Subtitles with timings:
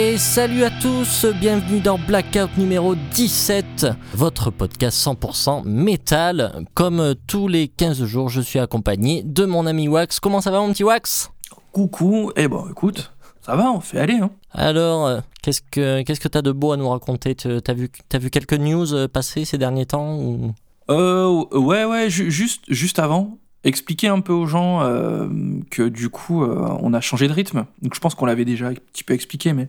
[0.00, 6.64] Et salut à tous, bienvenue dans Blackout numéro 17, votre podcast 100% métal.
[6.74, 10.20] Comme tous les 15 jours, je suis accompagné de mon ami Wax.
[10.20, 11.30] Comment ça va mon petit Wax?
[11.72, 14.14] Coucou, eh ben écoute, ça va, on fait aller.
[14.22, 14.30] Hein.
[14.52, 17.34] Alors, euh, qu'est-ce que qu'est-ce que t'as de beau à nous raconter?
[17.34, 20.52] T'as vu, t'as vu quelques news euh, passer ces derniers temps ou...
[20.90, 25.28] Euh, ouais, ouais, ju- juste, juste avant, expliquer un peu aux gens euh,
[25.70, 27.66] que du coup, euh, on a changé de rythme.
[27.82, 29.68] Donc je pense qu'on l'avait déjà un petit peu expliqué, mais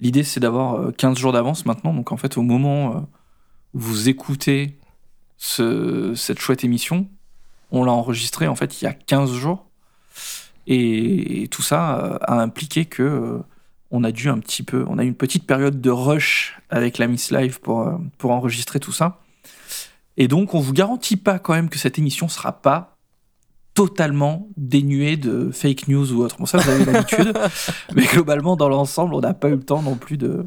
[0.00, 1.94] l'idée c'est d'avoir euh, 15 jours d'avance maintenant.
[1.94, 3.00] Donc en fait, au moment euh,
[3.74, 4.78] où vous écoutez
[5.38, 7.08] ce- cette chouette émission,
[7.70, 9.66] on l'a enregistrée en fait il y a 15 jours.
[10.66, 13.38] Et, tout ça euh, a impliqué que euh,
[13.90, 16.98] on a dû un petit peu, on a eu une petite période de rush avec
[16.98, 19.18] la Miss Live pour, euh, pour enregistrer tout ça.
[20.16, 22.89] Et donc, on vous garantit pas quand même que cette émission sera pas
[23.74, 26.36] totalement dénuée de fake news ou autre.
[26.38, 27.32] Bon, ça, vous avez l'habitude.
[27.94, 30.46] mais globalement, dans l'ensemble, on n'a pas eu le temps non plus de,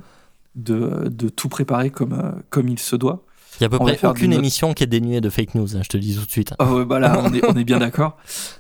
[0.56, 3.26] de, de tout préparer comme, euh, comme il se doit.
[3.60, 5.78] Il y a à peu On près aucune émission qui est dénuée de fake news,
[5.78, 6.54] hein, je te le dis tout de suite.
[6.60, 8.18] Oh, ouais, bah là, on est, on est bien d'accord.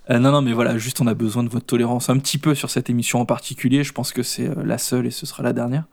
[0.09, 2.53] Euh, non, non, mais voilà, juste on a besoin de votre tolérance un petit peu
[2.53, 3.83] sur cette émission en particulier.
[3.83, 5.85] Je pense que c'est euh, la seule et ce sera la dernière.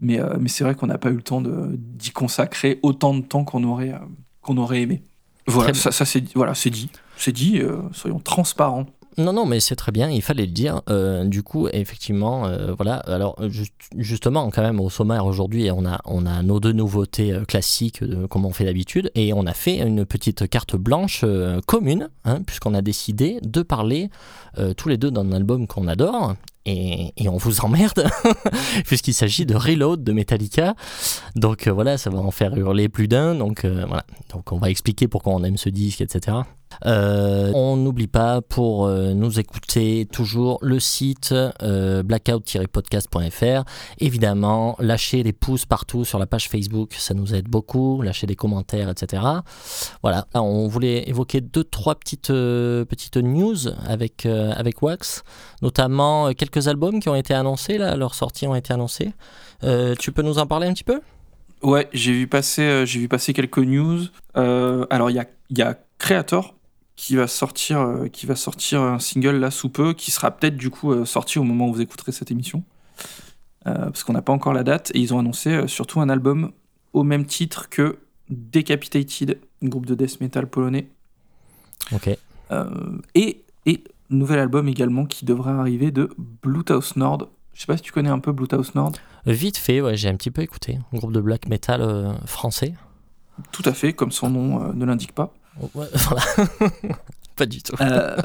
[0.00, 3.22] Mais, euh, mais c'est vrai qu'on n'a pas eu le temps d'y consacrer autant de
[3.22, 3.98] temps qu'on aurait, euh,
[4.40, 5.02] qu'on aurait aimé.
[5.46, 6.90] Voilà, Très ça, ça c'est voilà, c'est dit.
[7.22, 8.86] C'est dit, euh, soyons transparents.
[9.16, 10.80] Non, non, mais c'est très bien, il fallait le dire.
[10.90, 12.96] Euh, du coup, effectivement, euh, voilà.
[12.96, 17.32] Alors, juste- justement, quand même, au sommaire aujourd'hui, on a, on a nos deux nouveautés
[17.46, 21.24] classiques, comme on fait d'habitude, et on a fait une petite carte blanche
[21.66, 24.10] commune, hein, puisqu'on a décidé de parler
[24.76, 26.34] tous les deux d'un album qu'on adore.
[26.64, 28.06] Et, et on vous emmerde,
[28.86, 30.74] puisqu'il s'agit de Reload de Metallica.
[31.36, 33.34] Donc voilà, ça va en faire hurler plus d'un.
[33.34, 36.38] Donc voilà, donc on va expliquer pourquoi on aime ce disque, etc.
[36.86, 43.64] Euh, on n'oublie pas pour euh, nous écouter toujours le site euh, blackout-podcast.fr.
[43.98, 48.02] Évidemment, lâchez les pouces partout sur la page Facebook, ça nous aide beaucoup.
[48.02, 49.22] Lâchez des commentaires, etc.
[50.02, 53.56] Voilà, Là, on voulait évoquer deux trois petites petites news
[53.86, 55.22] avec avec Wax,
[55.62, 59.12] notamment quelques albums qui ont été annoncés là, leurs sorties ont été annoncées.
[59.98, 61.00] Tu peux nous en parler un petit peu?
[61.62, 64.00] Ouais, j'ai vu passer, vu passer quelques news.
[64.34, 66.54] Alors il y a, y a Creator
[66.96, 70.56] qui va sortir, euh, qui va sortir un single là sous peu, qui sera peut-être
[70.56, 72.62] du coup euh, sorti au moment où vous écouterez cette émission,
[73.66, 74.90] Euh, parce qu'on n'a pas encore la date.
[74.94, 76.50] Et ils ont annoncé surtout un album
[76.92, 77.98] au même titre que
[78.28, 80.90] Decapitated, groupe de death metal polonais,
[81.92, 82.08] Ok.
[83.14, 87.28] Et et nouvel album également qui devrait arriver de Bluetooth Nord.
[87.54, 88.92] Je sais pas si tu connais un peu Bluetooth Nord.
[89.26, 90.78] Vite fait, ouais, j'ai un petit peu écouté.
[90.92, 92.74] Un groupe de black metal euh, français.
[93.50, 95.32] Tout à fait, comme son nom euh, ne l'indique pas.
[95.74, 95.90] Voilà.
[97.36, 97.74] pas du tout.
[97.80, 98.16] Euh,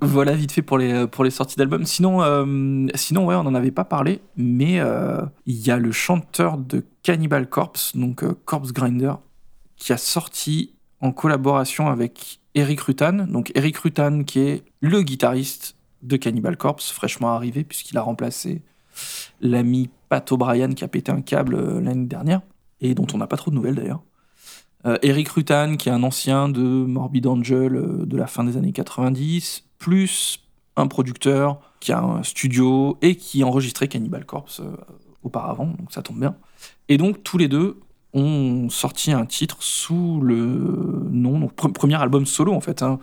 [0.00, 1.84] voilà vite fait pour les pour les sorties d'albums.
[1.84, 5.92] Sinon euh, sinon ouais on en avait pas parlé, mais euh, il y a le
[5.92, 9.14] chanteur de Cannibal Corpse donc euh, Corpse Grinder
[9.76, 13.26] qui a sorti en collaboration avec Eric Rutan.
[13.28, 18.62] Donc Eric Rutan qui est le guitariste de Cannibal Corpse fraîchement arrivé puisqu'il a remplacé
[19.40, 22.40] l'ami Pat O'Brien qui a pété un câble euh, l'année dernière
[22.80, 24.02] et dont on n'a pas trop de nouvelles d'ailleurs.
[24.86, 28.56] Euh, Eric Rutan, qui est un ancien de Morbid Angel euh, de la fin des
[28.56, 30.40] années 90, plus
[30.76, 34.76] un producteur qui a un studio et qui enregistrait Cannibal Corpse euh,
[35.22, 36.36] auparavant, donc ça tombe bien.
[36.88, 37.80] Et donc tous les deux
[38.14, 42.98] ont sorti un titre sous le nom, donc pre- premier album solo en fait, hein,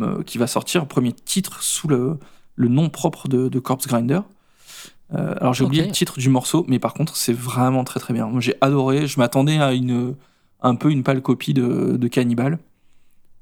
[0.00, 2.18] euh, qui va sortir, premier titre sous le,
[2.56, 4.20] le nom propre de, de Corpse Grinder.
[5.14, 8.12] Euh, alors j'ai oublié le titre du morceau, mais par contre c'est vraiment très très
[8.12, 8.26] bien.
[8.26, 10.16] Moi j'ai adoré, je m'attendais à une
[10.60, 12.58] un peu une pâle copie de, de Cannibal.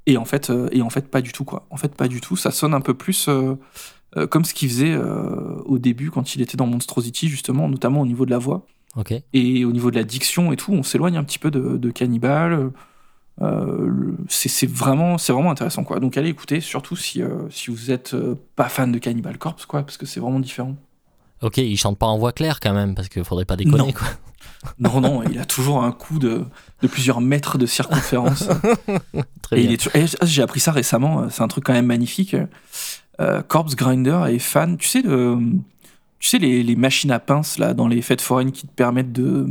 [0.07, 1.67] Et en fait, euh, et en fait, pas du tout quoi.
[1.71, 2.37] En fait, pas du tout.
[2.37, 3.57] Ça sonne un peu plus euh,
[4.17, 8.03] euh, comme ce qu'il faisait euh, au début quand il était dans Monstrosity justement, notamment
[8.03, 8.67] au niveau de la voix
[9.33, 10.73] et au niveau de la diction et tout.
[10.73, 12.71] On s'éloigne un petit peu de, de Cannibal.
[13.43, 15.99] Euh, c'est vraiment, c'est vraiment intéressant quoi.
[16.01, 17.21] Donc allez écouter, surtout si
[17.51, 18.17] si vous êtes
[18.55, 20.77] pas fan de Cannibal Corpse quoi, parce que c'est vraiment différent.
[21.43, 23.93] Ok, il chante pas en voix claire quand même, parce qu'il faudrait pas déconner, Non.
[23.93, 24.07] quoi.
[24.79, 26.45] Non non, il a toujours un coup de,
[26.83, 28.49] de plusieurs mètres de circonférence.
[29.43, 29.77] Très Et bien.
[29.77, 32.37] toujours- et j'ai appris ça récemment, euh, c'est un truc quand même magnifique.
[33.21, 35.37] Euh, Corpse Grinder est fan, tu sais, de,
[36.19, 39.13] tu sais les, les machines à pince là, dans les fêtes foraines qui te permettent
[39.13, 39.47] de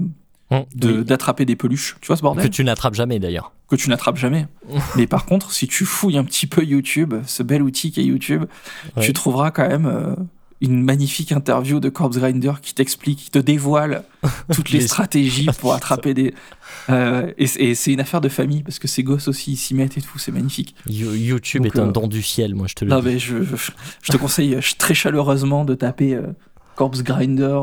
[0.51, 1.03] Hum, de- oui.
[1.05, 1.95] d'attraper des peluches.
[2.01, 3.51] Tu vois ce Que bordel tu n'attrapes jamais d'ailleurs.
[3.67, 4.45] que tu n'attrapes jamais.
[4.95, 8.45] Mais par contre, si tu fouilles un petit peu YouTube, ce bel outil qu'est YouTube,
[8.95, 9.03] Ouais.
[9.03, 10.13] tu trouveras quand même euh,
[10.61, 14.03] une magnifique interview de Corpse Grinder qui t'explique, qui te dévoile
[14.53, 16.33] toutes les stratégies pour attraper des.
[16.89, 19.57] Euh, et c'est- et c'est une affaire de famille parce que ces gosses aussi ils
[19.57, 20.73] s'y mettent et tout, c'est magnifique.
[20.87, 23.05] You- YouTube Donc, est un euh, don du ciel, moi je te le Non, dis.
[23.07, 23.55] mais je, je,
[24.01, 26.27] je te conseille euh, très chaleureusement de taper euh,
[26.75, 27.59] Corpse Grinder,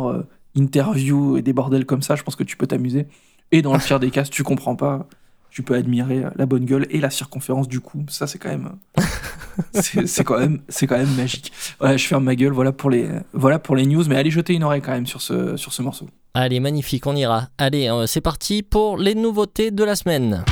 [0.57, 3.07] interviews et des bordels comme ça, je pense que tu peux t'amuser.
[3.53, 5.07] Et dans le pire des cas, si tu comprends pas,
[5.53, 8.05] tu peux admirer la bonne gueule et la circonférence du cou.
[8.09, 8.71] Ça, c'est quand même,
[9.75, 11.53] c'est quand même, c'est quand même magique.
[11.79, 12.53] Ouais, je ferme ma gueule.
[12.53, 14.03] Voilà pour les, voilà pour les news.
[14.09, 16.09] Mais allez jeter une oreille quand même sur ce, sur ce morceau.
[16.33, 17.49] Allez, magnifique, on ira.
[17.59, 20.43] Allez, euh, c'est parti pour les nouveautés de la semaine.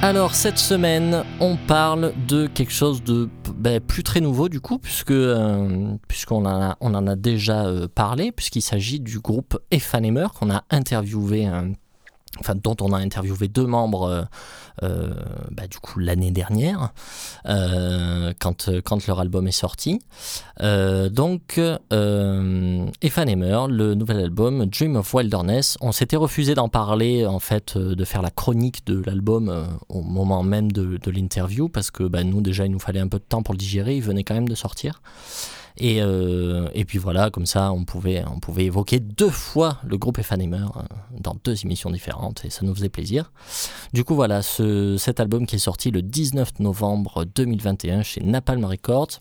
[0.00, 4.78] Alors cette semaine, on parle de quelque chose de ben, plus très nouveau du coup,
[4.78, 9.58] puisque euh, puisqu'on en a, on en a déjà euh, parlé, puisqu'il s'agit du groupe
[9.70, 11.46] Effanemer qu'on a interviewé
[12.40, 14.22] enfin dont on a interviewé deux membres euh,
[14.82, 15.14] euh,
[15.50, 16.92] bah, du coup l'année dernière
[17.46, 20.00] euh, quand, quand leur album est sorti.
[20.60, 27.38] Donc Ethan Hammer le nouvel album Dream of Wilderness on s'était refusé d'en parler en
[27.38, 32.04] fait de faire la chronique de l'album au moment même de, de l'interview parce que
[32.04, 34.24] bah, nous déjà il nous fallait un peu de temps pour le digérer il venait
[34.24, 35.00] quand même de sortir
[35.76, 39.98] et, euh, et puis voilà, comme ça, on pouvait, on pouvait évoquer deux fois le
[39.98, 40.80] groupe Effanemer euh,
[41.18, 43.32] dans deux émissions différentes et ça nous faisait plaisir.
[43.92, 48.64] Du coup, voilà, ce, cet album qui est sorti le 19 novembre 2021 chez Napalm
[48.64, 49.20] Records.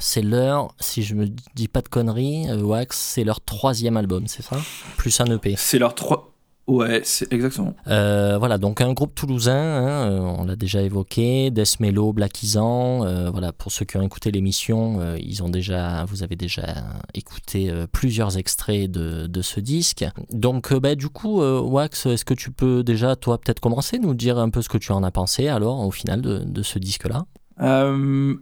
[0.00, 4.26] C'est leur, si je me dis pas de conneries, euh, Wax, c'est leur troisième album,
[4.26, 4.56] c'est ça?
[4.96, 5.54] Plus un EP.
[5.56, 6.32] C'est leur trois.
[6.68, 7.74] Ouais, c'est exactement.
[7.86, 12.42] Euh, voilà, donc un groupe toulousain, hein, euh, on l'a déjà évoqué, Death Mellow, Black
[12.42, 16.84] Isan, euh, voilà, pour ceux qui ont écouté l'émission, ils ont déjà, vous avez déjà
[17.14, 20.04] écouté plusieurs extraits de, de, ce disque.
[20.30, 24.38] Donc, bah, du coup, Wax, est-ce que tu peux déjà, toi, peut-être commencer, nous dire
[24.38, 27.24] un peu ce que tu en as pensé, alors, au final, de, de ce disque-là?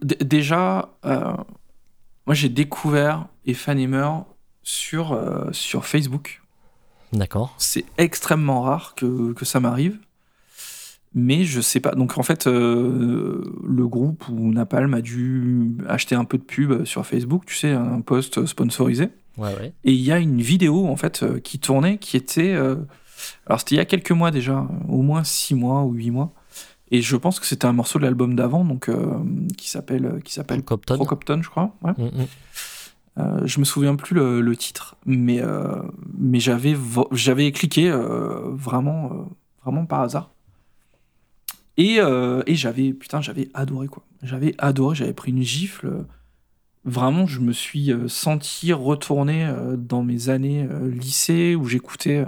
[0.01, 4.09] Déjà, moi, j'ai découvert Effanemer
[4.63, 5.17] sur,
[5.53, 6.41] sur Facebook.
[7.13, 7.53] D'accord.
[7.57, 9.97] C'est extrêmement rare que, que ça m'arrive.
[11.15, 11.91] Mais je sais pas.
[11.95, 16.85] Donc en fait, euh, le groupe ou Napalm a dû acheter un peu de pub
[16.85, 19.09] sur Facebook, tu sais, un post sponsorisé.
[19.37, 19.73] Ouais, ouais.
[19.83, 22.53] Et il y a une vidéo en fait euh, qui tournait, qui était.
[22.53, 22.75] Euh,
[23.47, 26.33] alors c'était il y a quelques mois déjà, au moins six mois ou huit mois.
[26.91, 28.89] Et je pense que c'était un morceau de l'album d'avant, donc
[29.57, 31.75] qui s'appelle qui s'appelle Procopton, je crois.
[31.81, 31.93] Ouais.
[31.97, 32.27] Mm, mm.
[33.19, 35.81] Euh, je me souviens plus le, titre, mais, euh,
[36.17, 36.75] mais j'avais,
[37.11, 39.27] j'avais cliqué euh, vraiment,
[39.63, 40.31] vraiment par hasard.
[41.77, 44.03] Et, et j'avais, putain, j'avais adoré quoi.
[44.23, 46.05] J'avais adoré, j'avais pris une gifle.
[46.85, 49.47] Vraiment, je me suis senti retourner
[49.77, 52.25] dans mes années lycée où j'écoutais,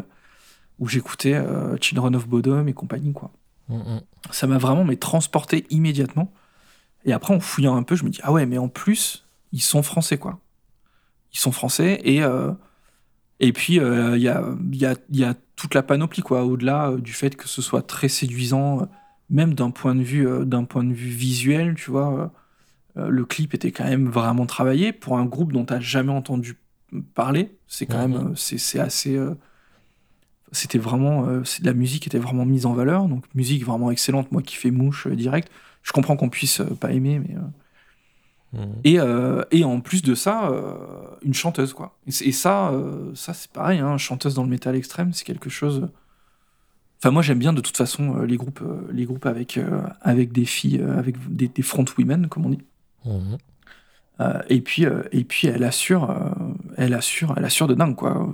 [0.78, 1.44] où j'écoutais
[1.82, 3.32] Children of Bodom et compagnie quoi.
[3.70, 4.02] Mm, mm.
[4.30, 6.32] Ça m'a vraiment mais transporté immédiatement.
[7.06, 9.64] Et après, en fouillant un peu, je me dis ah ouais, mais en plus, ils
[9.64, 10.40] sont français quoi
[11.34, 12.52] ils sont français et euh,
[13.40, 16.90] et puis euh, il y, a, y, a, y, a, toute la panoplie quoi au-delà
[16.90, 18.88] euh, du fait que ce soit très séduisant
[19.30, 22.32] même d'un point de vue d'un point de vue visuel tu vois
[22.96, 24.92] le clip était quand même vraiment travaillé.
[24.92, 26.58] Pour un groupe dont tu n'as jamais entendu
[27.14, 29.18] parler c'est quand même c'est assez
[30.52, 31.28] c'était vraiment
[31.62, 33.08] la musique était vraiment mise en valeur.
[33.08, 34.32] Donc musique vraiment excellente.
[34.32, 35.50] Moi qui fais mouche direct.
[35.84, 37.36] Je comprends qu'on puisse pas aimer mais
[38.54, 38.64] Mmh.
[38.84, 40.74] Et, euh, et, en plus de ça, euh,
[41.22, 41.96] une chanteuse, quoi.
[42.08, 45.88] Et, ça, euh, ça c'est pareil, hein, chanteuse dans le métal extrême, c'est quelque chose.
[47.00, 49.60] Enfin, moi, j'aime bien de toute façon les groupes, les groupes avec,
[50.02, 52.62] avec des filles, avec des, des front women, comme on dit.
[53.06, 54.24] Mmh.
[54.50, 56.14] et puis, et puis, elle assure,
[56.76, 58.28] elle assure, elle assure de dingue, quoi.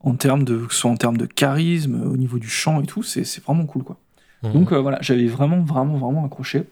[0.00, 3.44] En termes de, soit en termes de charisme, au niveau du chant et tout, c'est
[3.44, 3.98] vraiment cool, quoi.
[4.42, 4.52] Mmh.
[4.52, 6.64] Donc voilà, j'avais vraiment, vraiment, vraiment accroché.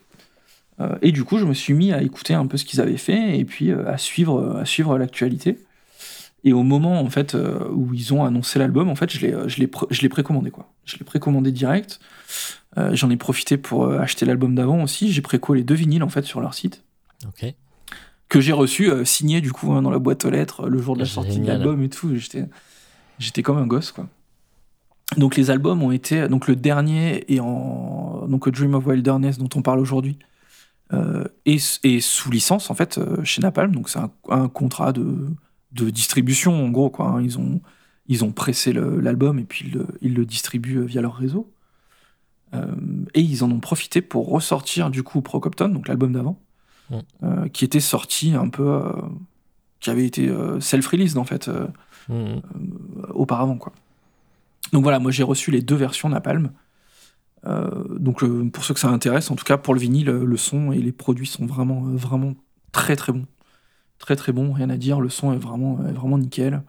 [0.81, 2.97] Euh, et du coup, je me suis mis à écouter un peu ce qu'ils avaient
[2.97, 5.59] fait et puis euh, à suivre, à suivre l'actualité.
[6.43, 9.35] Et au moment en fait euh, où ils ont annoncé l'album, en fait, je l'ai,
[9.47, 10.73] je l'ai, je l'ai précommandé quoi.
[10.87, 12.01] Je l'ai précommandé direct.
[12.93, 15.13] j'en ai profité pour acheter l'album d'avant aussi.
[15.13, 16.83] J'ai préco les deux vinyles en fait sur leur site.
[17.27, 17.53] Ok.
[18.29, 21.01] Que j'ai reçu signé du coup hein, dans la boîte aux lettres le jour de
[21.01, 22.17] la sortie de l'album et tout.
[22.17, 22.47] J'étais,
[23.19, 24.07] j'étais comme un gosse quoi.
[25.17, 29.49] Donc les albums ont été donc le dernier et en donc Dream of Wilderness dont
[29.57, 30.17] on parle aujourd'hui
[30.93, 31.59] euh, et,
[32.01, 33.73] sous licence en fait euh, chez Napalm.
[33.75, 35.29] Donc c'est un, contrat de,
[35.73, 37.09] de, distribution en gros quoi.
[37.09, 37.23] Hein.
[37.23, 37.61] Ils ont
[38.07, 41.53] ils ont pressé l'album et puis ils le, ils le, distribuent euh, via leur réseau.
[43.15, 46.41] et ils en ont profité pour ressortir du coup Procopton, donc l'album d'avant,
[46.91, 47.49] mm.
[47.53, 48.83] qui était sorti un peu,
[49.79, 50.29] qui avait été
[50.59, 51.49] self-released en fait
[52.09, 52.41] mm.
[53.15, 53.73] auparavant quoi.
[54.73, 56.51] Donc voilà, moi j'ai reçu les deux versions Napalm.
[57.47, 60.73] Euh, donc pour ceux que ça intéresse, en tout cas pour le vinyle, le son
[60.73, 62.35] et les produits sont vraiment, euh, vraiment
[62.73, 63.27] très très bons.
[63.99, 66.63] Très très bons, rien à dire, le son est vraiment, vraiment nickel.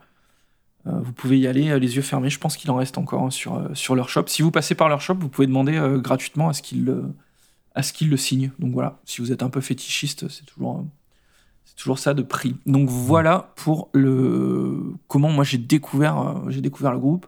[0.88, 3.30] Euh, vous pouvez y aller les yeux fermés, je pense qu'il en reste encore hein,
[3.32, 4.24] sur, leur shop.
[4.28, 8.52] Si vous passez par leur shop, vous pouvez demander gratuitement à ce qu'ils le signent.
[8.60, 12.58] Donc voilà, si vous êtes un peu fétichiste, c'est toujours, ça de prix.
[12.66, 17.28] Donc voilà pour le comment moi euh, j'ai découvert le groupe.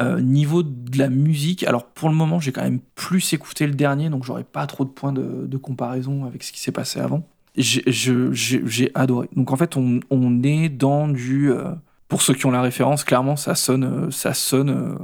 [0.00, 3.74] Euh, niveau de la musique, alors pour le moment j'ai quand même plus écouté le
[3.74, 7.22] dernier, donc j'aurais pas trop de points de, comparaison avec ce qui s'est passé avant.
[7.56, 9.28] J'ai adoré.
[9.36, 11.52] Donc en fait on, est dans du...
[11.52, 11.74] euh,
[12.08, 14.98] pour ceux qui ont la référence, clairement ça sonne, euh, ça sonne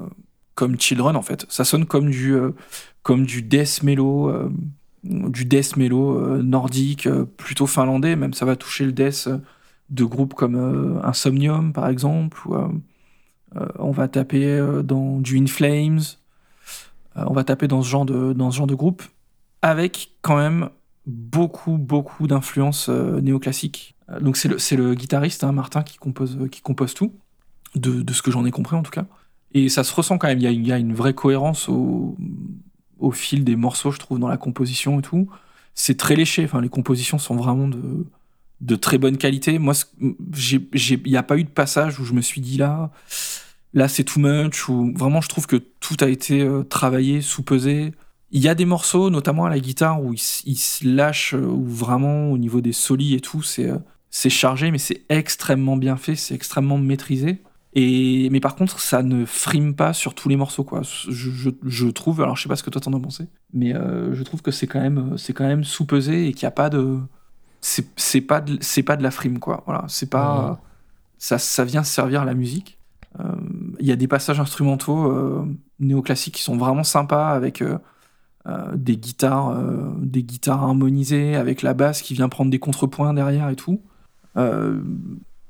[0.56, 1.46] comme Children en fait.
[1.48, 2.34] Ça sonne comme du,
[3.04, 4.50] comme du death mellow,
[5.04, 9.28] du death mellow nordique, plutôt finlandais, même ça va toucher le death
[9.90, 12.40] de groupes comme Insomnium par exemple,
[13.78, 16.00] on va taper euh, dans du In Flames,
[17.16, 19.02] euh, on va taper dans ce genre de, dans ce genre de groupe,
[19.62, 20.70] avec quand même
[21.06, 23.96] beaucoup, beaucoup d'influences euh, néoclassiques.
[24.10, 27.12] Euh, donc c'est le, le guitariste, hein, Martin, qui compose, qui compose tout,
[27.74, 29.06] de, de ce que j'en ai compris en tout cas.
[29.52, 32.16] Et ça se ressent quand même, il y a, y a une vraie cohérence au,
[33.00, 35.28] au fil des morceaux, je trouve, dans la composition et tout.
[35.74, 38.06] C'est très léché, enfin, les compositions sont vraiment de,
[38.60, 39.58] de très bonne qualité.
[39.58, 42.90] Moi, il n'y a pas eu de passage où je me suis dit là,
[43.72, 47.92] là c'est too much, ou vraiment je trouve que tout a été euh, travaillé, sous-pesé.
[48.32, 51.44] Il y a des morceaux, notamment à la guitare, où il, il se lâche, euh,
[51.46, 53.78] où vraiment au niveau des solis et tout, c'est euh,
[54.10, 57.42] c'est chargé, mais c'est extrêmement bien fait, c'est extrêmement maîtrisé.
[57.74, 60.82] Et, mais par contre, ça ne frime pas sur tous les morceaux, quoi.
[60.82, 61.30] Je,
[61.64, 64.42] je- trouve, alors je sais pas ce que toi t'en as pensé, mais je trouve
[64.42, 66.98] que c'est quand même, c'est quand même sous-pesé et qu'il n'y a pas de,
[67.60, 69.62] c'est pas de, c'est pas de la frime, quoi.
[69.66, 70.56] Voilà, c'est pas, Ouais.
[71.18, 72.78] ça, ça vient servir la musique.
[73.20, 73.24] Euh,
[73.80, 75.44] Il y a des passages instrumentaux euh,
[75.80, 77.78] néoclassiques qui sont vraiment sympas avec euh,
[78.46, 83.12] euh, des guitares, euh, des guitares harmonisées, avec la basse qui vient prendre des contrepoints
[83.14, 83.80] derrière et tout.
[84.36, 84.80] Euh,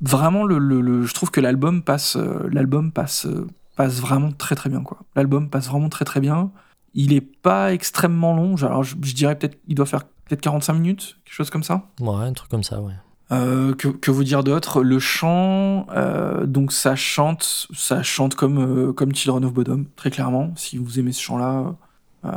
[0.01, 4.33] vraiment, le, le- le- je trouve que l'album passe, euh, l'album passe, euh, passe vraiment
[4.33, 4.99] très très bien, quoi.
[5.15, 6.51] L'album passe vraiment très très bien.
[6.95, 8.57] Il est pas extrêmement long.
[8.65, 11.89] Alors, je, je dirais peut-être, il doit faire peut-être 45 minutes, quelque chose comme ça.
[12.01, 12.95] Ouais, un truc comme ça, ouais.
[13.33, 14.83] Euh, que, que vous dire d'autre?
[14.83, 20.11] Le chant, euh, donc ça chante, ça chante comme euh, comme Children of Bodom, très
[20.11, 20.53] clairement.
[20.57, 21.75] Si vous aimez ce chant-là,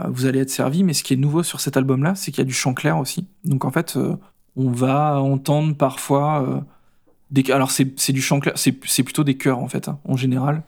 [0.07, 0.83] vous allez être servi.
[0.83, 2.97] Mais ce qui est nouveau sur cet album-là, c'est qu'il y a du chant clair
[2.97, 3.27] aussi.
[3.43, 3.97] Donc en fait,
[4.55, 6.63] on va entendre parfois
[7.31, 7.51] des.
[7.51, 10.61] Alors c'est du chant clair, c'est plutôt des chœurs en fait, hein, en général,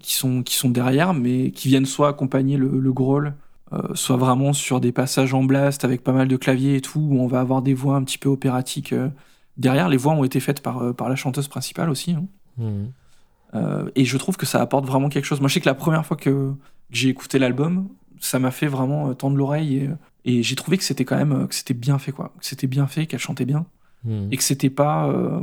[0.00, 3.34] qui sont qui sont derrière, mais qui viennent soit accompagner le, le growl.
[3.72, 7.00] Euh, soit vraiment sur des passages en blast avec pas mal de claviers et tout,
[7.00, 9.08] où on va avoir des voix un petit peu opératiques euh,
[9.56, 9.88] derrière.
[9.88, 12.12] Les voix ont été faites par, euh, par la chanteuse principale aussi.
[12.12, 12.26] hein.
[13.54, 15.40] Euh, et je trouve que ça apporte vraiment quelque chose.
[15.40, 16.54] Moi, je sais que la première fois que, que
[16.90, 17.88] j'ai écouté l'album,
[18.20, 19.76] ça m'a fait vraiment tendre l'oreille
[20.24, 22.32] et, et j'ai trouvé que c'était quand même que c'était bien fait, quoi.
[22.38, 23.66] Que c'était bien fait, qu'elle chantait bien
[24.04, 24.28] Mhm.
[24.30, 25.40] et que c'était pas euh,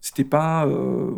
[0.00, 1.12] c'était pas euh,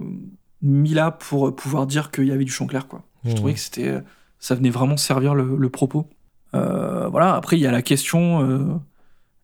[0.62, 3.02] mis là pour pouvoir dire qu'il y avait du chant clair, quoi.
[3.24, 3.34] Je Mhm.
[3.36, 3.98] trouvais que c'était
[4.38, 6.08] ça venait vraiment servir le, le propos.
[6.56, 7.34] Euh, voilà.
[7.34, 8.64] Après, il y a la question euh,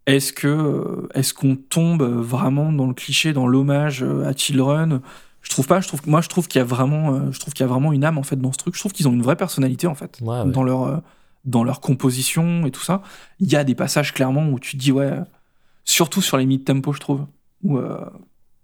[0.07, 5.01] est-ce que euh, est-ce qu'on tombe vraiment dans le cliché, dans l'hommage à Children
[5.43, 5.81] Je trouve pas.
[5.81, 7.93] Je trouve moi, je trouve qu'il y a vraiment, je trouve qu'il y a vraiment
[7.93, 8.75] une âme en fait dans ce truc.
[8.75, 10.51] Je trouve qu'ils ont une vraie personnalité en fait Ouais, ouais.
[10.51, 11.03] dans leur
[11.45, 13.03] dans leur composition et tout ça.
[13.41, 15.13] Il y a des passages clairement où tu te dis ouais,
[15.85, 17.27] surtout sur les mid tempo, je trouve,
[17.63, 18.05] où euh,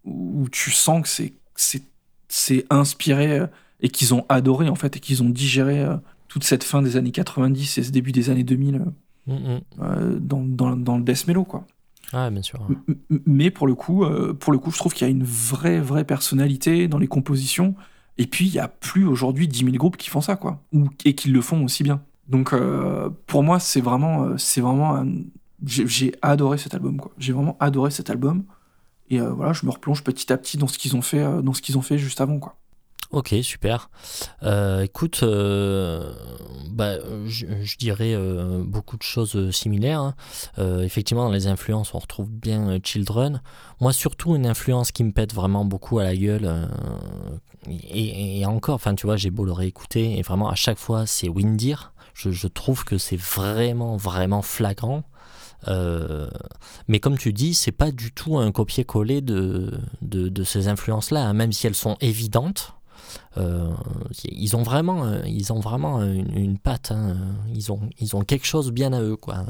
[0.04, 1.82] où tu sens que c'est c'est
[2.28, 3.42] c'est inspiré
[3.80, 5.84] et qu'ils ont adoré en fait et qu'ils ont digéré
[6.28, 8.84] toute cette fin des années 90 et ce début des années 2000 euh,
[9.26, 9.60] Mhm.
[9.82, 11.66] euh, dans, dans, dans le death mellow quoi.
[12.14, 12.66] Ouais, bien sûr.
[12.88, 15.24] M- Mais pour le coup, euh, pour le coup, je trouve qu'il y a une
[15.24, 17.74] vraie vraie personnalité dans les compositions.
[18.16, 20.88] Et puis il y a plus aujourd'hui 10 000 groupes qui font ça quoi, ou
[21.04, 22.00] et qui le font aussi bien.
[22.28, 25.06] Donc euh, pour moi, c'est vraiment c'est vraiment un-
[25.66, 27.10] j'ai adoré cet album quoi.
[27.18, 28.44] J'ai vraiment adoré cet album.
[29.10, 31.60] Et voilà, je me replonge petit à petit dans ce qu'ils ont fait dans ce
[31.62, 32.56] qu'ils ont fait juste avant quoi.
[33.10, 33.88] Ok, super.
[34.42, 36.12] Euh, écoute, euh,
[36.68, 36.96] bah,
[37.26, 37.46] je,
[37.78, 40.00] dirais euh, beaucoup de choses euh, similaires.
[40.00, 40.14] hein.
[40.82, 43.40] Effectivement, dans les influences, on retrouve bien Children.
[43.80, 46.68] Moi, surtout, une influence qui me pète vraiment beaucoup à la gueule.
[47.66, 51.30] et, encore, enfin, tu vois, j'ai beau le réécouter, et vraiment, à chaque fois, c'est
[51.30, 51.94] Windir.
[52.12, 55.04] Je, trouve que c'est vraiment, vraiment flagrant.
[56.88, 61.26] Mais comme tu dis, c'est pas du tout un copier-coller de, de, de ces influences-là,
[61.26, 62.74] hein, même si elles sont évidentes.
[63.36, 63.72] Euh,
[64.24, 66.92] ils ont vraiment, euh, ils ont vraiment une, une patte.
[66.92, 67.16] hein.
[67.54, 69.44] Ils ont, ils ont quelque chose bien à eux, quoi.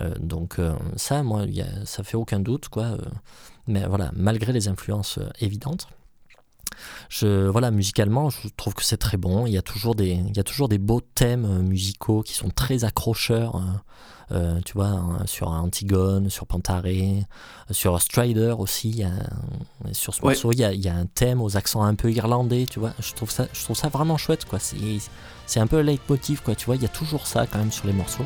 [0.00, 2.84] Euh, donc euh, ça, moi, y ça fait aucun doute, quoi.
[2.84, 2.98] Euh,
[3.66, 5.86] mais voilà, malgré les influences euh, évidentes,
[7.08, 9.46] je, voilà, musicalement, je trouve que c'est très bon.
[9.46, 12.34] Il y a toujours des, il y a toujours des beaux thèmes euh, musicaux qui
[12.34, 13.60] sont très accrocheurs.
[14.32, 17.24] Euh, tu vois, hein, sur Antigone, sur Pantaré,
[17.70, 19.04] sur Strider aussi.
[19.92, 22.92] Sur ce morceau, il y, a un thème aux accents un peu irlandais, tu vois.
[22.98, 24.58] Je trouve ça, je trouve ça vraiment chouette, quoi.
[25.46, 26.54] C'est un peu le leitmotiv, quoi.
[26.54, 28.24] Tu vois, il y a toujours ça quand même sur les morceaux.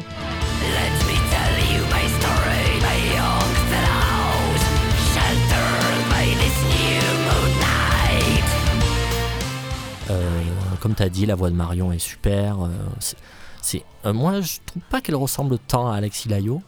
[10.10, 10.40] Euh,
[10.80, 12.64] comme tu as dit, la voix de Marion est super.
[12.64, 12.68] Euh,
[13.66, 16.62] c'est, moi, je trouve pas qu'elle ressemble tant à Alexis Layo.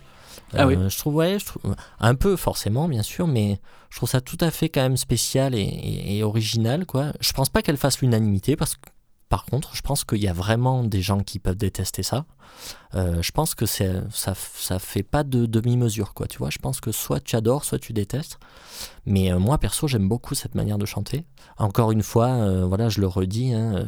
[0.54, 0.76] Ah oui.
[0.88, 4.38] je trouve, ouais, je trouve, un peu forcément, bien sûr, mais je trouve ça tout
[4.40, 5.60] à fait quand même spécial et,
[6.06, 7.12] et original, quoi.
[7.20, 8.88] Je pense pas qu'elle fasse l'unanimité parce que
[9.28, 12.24] par contre, je pense qu'il y a vraiment des gens qui peuvent détester ça.
[12.94, 16.26] Euh, je pense que ça, ça fait pas de demi-mesure, quoi.
[16.26, 18.38] Tu vois, je pense que soit tu adores, soit tu détestes.
[19.04, 21.24] Mais euh, moi, perso, j'aime beaucoup cette manière de chanter.
[21.58, 23.86] Encore une fois, euh, voilà, je le redis, hein,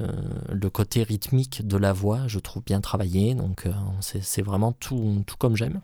[0.50, 3.34] le côté rythmique de la voix, je trouve bien travaillé.
[3.34, 3.66] Donc,
[4.00, 5.80] c'est vraiment tout, tout comme j'aime.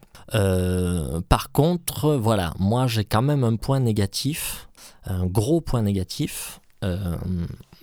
[1.29, 4.69] par contre, voilà, moi, j'ai quand même un point négatif,
[5.07, 6.61] un gros point négatif.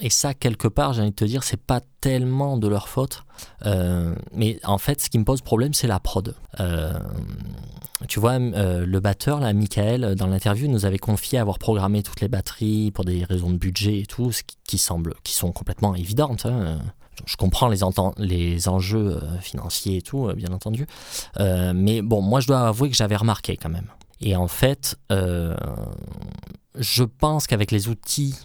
[0.03, 3.23] Et ça, quelque part, j'ai envie de te dire, c'est pas tellement de leur faute.
[3.65, 6.35] Euh, mais en fait, ce qui me pose problème, c'est la prod.
[6.59, 6.91] Euh,
[8.09, 12.19] tu vois, euh, le batteur, là, Michael, dans l'interview, nous avait confié avoir programmé toutes
[12.19, 15.95] les batteries pour des raisons de budget et tout, ce qui, semble, qui sont complètement
[15.95, 16.47] évidentes.
[16.47, 16.81] Hein.
[17.25, 20.85] Je comprends les enjeux financiers et tout, bien entendu.
[21.39, 23.87] mais bon, moi, je dois avouer que j'avais remarqué quand même.
[24.19, 28.35] Et en fait, je pense qu'avec les outils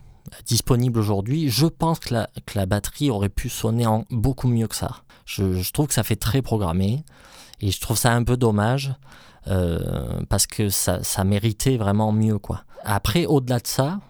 [0.46, 4.66] disponible aujourd'hui, je pense que la, que la, batterie aurait pu sonner en beaucoup mieux
[4.66, 5.02] que ça.
[5.24, 7.04] Je, trouve que ça fait très programmé
[7.60, 8.94] et je trouve ça un peu dommage
[9.46, 12.38] euh, parce que ça, ça, méritait vraiment mieux.
[12.38, 12.64] quoi.
[12.84, 14.00] Après, au-delà de ça,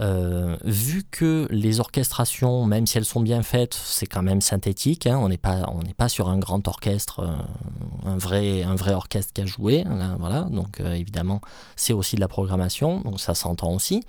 [0.00, 5.06] euh, vu que les orchestrations, même si elles sont bien faites, c'est quand même synthétique.
[5.06, 8.94] Hein, on n'est pas, on pas sur un grand orchestre, euh, un vrai, un vrai
[8.94, 9.84] orchestre qui a joué.
[10.18, 10.42] voilà.
[10.50, 11.40] Donc évidemment,
[11.76, 14.02] c'est aussi de la programmation, donc ça s'entend aussi.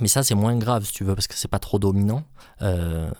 [0.00, 2.22] Mais ça, c'est moins grave, si tu veux, parce que c'est pas trop dominant.
[2.60, 3.10] Euh,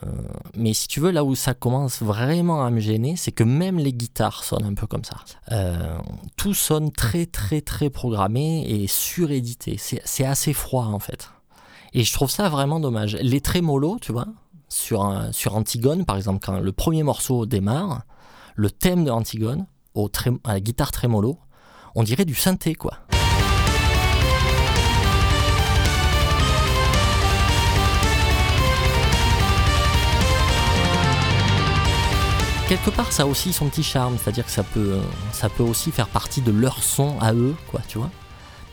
[0.54, 3.78] mais si tu veux, là où ça commence vraiment à me gêner, c'est que même
[3.78, 5.17] les guitares sonnent un peu comme ça.
[5.52, 5.97] Euh,
[6.36, 9.78] tout sonne très, très, très programmé et surédité.
[9.78, 11.30] C'est assez froid, en fait.
[11.95, 13.17] Et je trouve ça vraiment dommage.
[13.23, 14.26] Les trémolos, tu vois,
[14.69, 18.02] sur, sur Antigone, par exemple, quand le premier morceau démarre,
[18.54, 20.10] le thème de Antigone, au
[20.45, 21.38] à la guitare trémolo,
[21.95, 22.99] on dirait du synthé, quoi.
[32.68, 34.98] Quelque part, ça a aussi son petit charme, c'est-à-dire que ça peut,
[35.32, 38.10] ça peut aussi faire partie de leur son à eux, quoi, tu vois.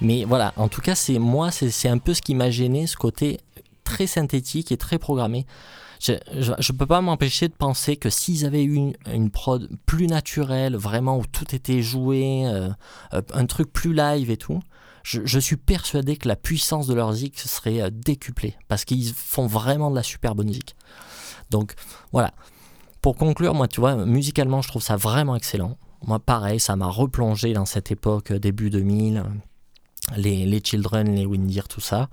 [0.01, 2.97] Mais voilà, en tout cas, c'est moi, c'est un peu ce qui m'a gêné, ce
[2.97, 3.39] côté
[3.83, 5.45] très synthétique et très programmé.
[5.99, 10.75] Je ne peux pas m'empêcher de penser que s'ils avaient eu une, prod plus naturelle,
[10.75, 12.69] vraiment où tout était joué, euh,
[13.13, 14.59] euh, un truc plus live et tout,
[15.03, 19.13] je, je, suis persuadé que la puissance de leurs X serait euh, décuplée parce qu'ils
[19.13, 20.75] font vraiment de la super bonne musique.
[21.51, 21.75] Donc
[22.11, 22.33] voilà,
[23.03, 25.77] pour conclure, moi, tu vois, musicalement, je trouve ça vraiment excellent.
[26.07, 29.23] Moi, pareil, ça m'a replongé dans cette époque euh, début 2000.
[30.17, 32.07] Les, les, Children, les Windir, tout ça.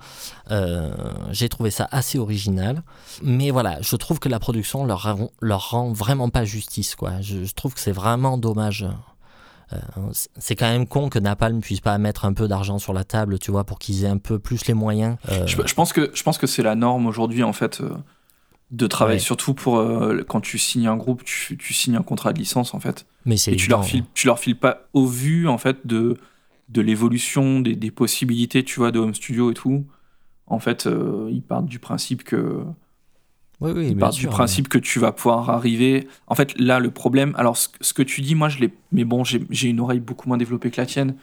[0.50, 0.92] Euh,
[1.30, 2.82] j'ai trouvé ça assez original.
[3.22, 6.96] Mais voilà, je trouve que la production leur, leur rend vraiment pas justice.
[6.96, 7.20] Quoi.
[7.20, 8.86] Je, trouve que c'est vraiment dommage.
[9.72, 9.78] Euh,
[10.38, 13.38] c'est quand même con que Napalm puisse pas mettre un peu d'argent sur la table,
[13.38, 15.16] tu vois, pour qu'ils aient un peu plus les moyens.
[15.46, 17.80] Je, je, pense que, je pense que c'est la norme aujourd'hui, en fait
[18.70, 22.32] de travail, surtout pour euh, quand tu signes un groupe, tu, tu, signes un contrat
[22.32, 23.06] de licence en fait.
[23.24, 26.16] Mais c'est et tu leur files, tu leur files pas au vu en fait de
[26.68, 29.86] de l'évolution des, des, possibilités, tu vois, de home studio et tout.
[30.46, 32.64] En fait, euh, ils partent du principe que
[33.60, 36.08] oui, oui, ils partent du principe que tu vas pouvoir arriver.
[36.26, 37.34] En fait, là, le problème.
[37.36, 38.72] Alors, ce, que tu dis, moi, je l'ai.
[38.90, 41.14] Mais bon, j'ai une oreille beaucoup moins développée que la tienne.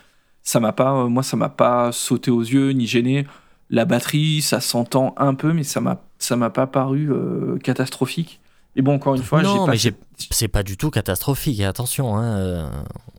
[0.44, 0.94] Ça m'a pas.
[0.94, 3.26] Euh, moi, ça m'a pas sauté aux yeux ni gêné.
[3.70, 8.40] La batterie, ça s'entend un peu, mais ça m'a ça m'a pas paru euh, catastrophique.
[8.76, 9.72] Et bon, encore une fois, non, pas...
[9.72, 9.94] mais
[10.30, 11.62] c'est pas du tout catastrophique.
[11.62, 12.70] Attention, hein, euh,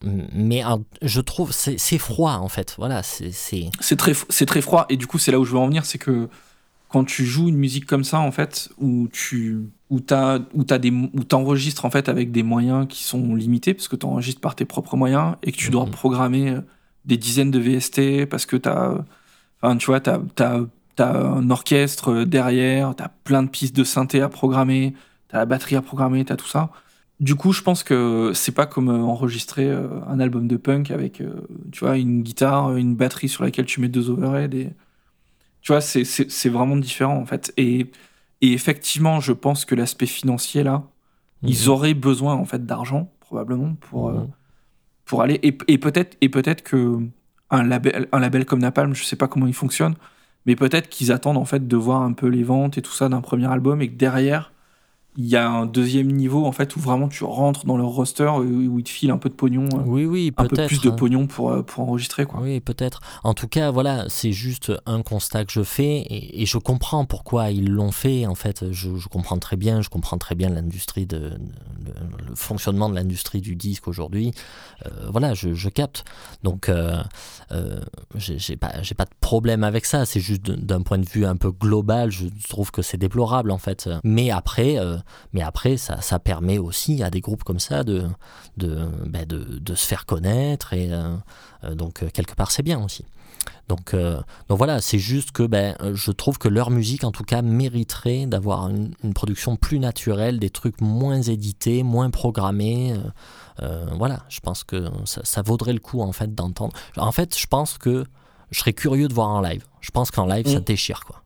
[0.03, 0.63] mais
[1.03, 2.77] je trouve c'est froid en fait.
[2.79, 3.33] Voilà, c'est
[3.81, 4.87] c'est très c'est très froid.
[4.89, 6.29] Et du coup, c'est là où je veux en venir, c'est que
[6.89, 10.91] quand tu joues une musique comme ça, en fait, où tu où t'as où des
[10.91, 14.55] où t'enregistres en fait avec des moyens qui sont limités parce que tu enregistres par
[14.55, 15.91] tes propres moyens et que tu dois mhm.
[15.91, 16.61] programmer euh,
[17.05, 19.05] des dizaines de VST parce que t'as
[19.61, 20.61] enfin tu vois t'as as,
[20.97, 24.95] t'as un orchestre derrière, t'as plein de pistes de synthé à programmer,
[25.29, 26.71] t'as la batterie à programmer, t'as tout ça.
[27.21, 30.91] Du coup, je pense que c'est pas comme euh, enregistrer euh, un album de punk
[30.93, 34.55] avec, euh, tu vois, une guitare, une batterie sur laquelle tu mets deux overheads.
[34.55, 34.71] Et...
[35.61, 37.53] Tu vois, c'est vraiment différent en fait.
[37.57, 37.91] Et,
[38.41, 40.85] et, effectivement, je pense que l'aspect financier là,
[41.43, 41.49] mhm.
[41.49, 44.29] ils auraient besoin en fait d'argent probablement pour mhm.
[45.05, 45.41] pour aller.
[45.43, 47.01] Et, et peut-être et peut-être que
[47.51, 49.95] un label, un label comme Napalm, je sais pas comment il fonctionne,
[50.47, 53.09] mais peut-être qu'ils attendent en fait de voir un peu les ventes et tout ça
[53.09, 54.53] d'un premier album et que derrière
[55.21, 58.23] il y a un deuxième niveau en fait où vraiment tu rentres dans leur roster
[58.23, 60.69] euh, où ils te filent un peu de pognon euh, Oui, oui, un peu peut-être.
[60.69, 60.93] plus de hein.
[60.93, 63.01] pognon pour, euh, pour enregistrer quoi Oui, peut-être.
[63.25, 67.05] En tout cas, voilà, c'est juste un constat que je fais et, et je comprends
[67.05, 68.27] pourquoi ils l'ont fait.
[68.27, 71.33] En fait, je, je comprends très bien, je comprends très bien l'industrie de, de-
[71.85, 74.33] le, le fonctionnement de l'industrie du disque aujourd'hui.
[74.87, 76.05] Euh, voilà, je, je capte.
[76.45, 77.03] Donc, euh,
[77.51, 77.81] euh,
[78.15, 80.05] j'ai pas, j'ai pas de problème avec ça.
[80.07, 83.59] C'est juste d'un- point de vue un peu global, je trouve que c'est déplorable en
[83.59, 83.91] fait.
[84.05, 84.77] Mais après,
[85.33, 88.07] mais après, ça, ça permet aussi à des groupes comme ça de,
[88.57, 91.15] de, ben, de, de se faire connaître et euh,
[91.65, 93.05] euh, donc euh, quelque part c'est bien aussi.
[93.69, 97.23] Donc, euh, donc voilà, c'est juste que ben, je trouve que leur musique en tout
[97.25, 102.95] cas mériterait d'avoir une, une production plus naturelle, des trucs moins édités, moins programmés.
[103.63, 106.73] euh, voilà, je pense que ça, ça vaudrait le coup en fait d'entendre.
[106.97, 108.05] En fait, je pense que
[108.51, 109.65] je serais curieux de voir en live.
[109.81, 110.65] Je pense qu'en live ça Mm.
[110.65, 111.23] déchire quoi.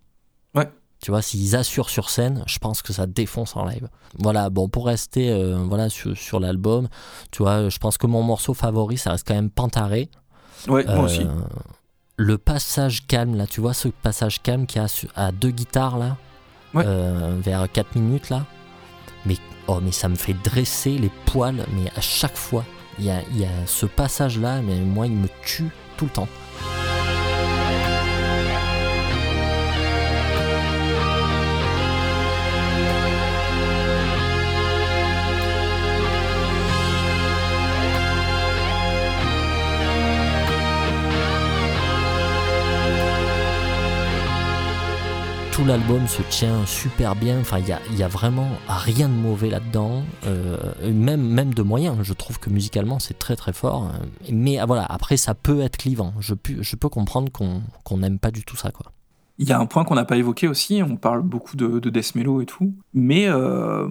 [1.03, 3.89] Tu vois, s'ils assurent sur scène, je pense que ça défonce en live.
[4.21, 6.89] Voilà, bon, pour rester euh, voilà, sur, sur l'album,
[7.33, 10.09] tu vois, je pense que mon morceau favori, ça reste quand même Pantaré.
[10.69, 11.27] ouais moi Euh, aussi
[12.17, 14.87] Le passage calme, là, tu vois, ce passage calme qui a
[15.17, 16.17] à deux guitares, là,
[16.73, 16.85] Ouais.
[16.87, 18.47] euh, vers 4 minutes, là.
[19.27, 19.37] Mais,
[19.67, 22.65] oh, mais ça me fait dresser les poils, mais à chaque fois.
[22.99, 26.11] Il y a, il y a ce passage-là, mais moi, il me tue tout le
[26.13, 26.29] temps.
[45.63, 47.39] Tout l'album se tient super bien.
[47.41, 50.57] Enfin, il y a, y a vraiment rien de mauvais là-dedans, euh,
[50.93, 51.97] même, même de moyen.
[52.03, 53.93] Je trouve que musicalement, c'est très très fort.
[54.31, 56.15] Mais ah, voilà, après, ça peut être clivant.
[56.19, 58.87] Je, pu- je peux comprendre qu'on n'aime pas du tout ça, quoi.
[59.39, 61.91] il y a un point qu'on n'a pas évoqué aussi on parle beaucoup de, de
[61.91, 63.89] death mellow et tout mais euh,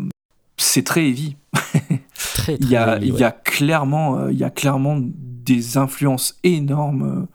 [0.58, 3.20] c'est très heavy Très, très il y a, heavy, il ouais.
[3.22, 7.28] y a clairement euh, il y a clairement des influences énormes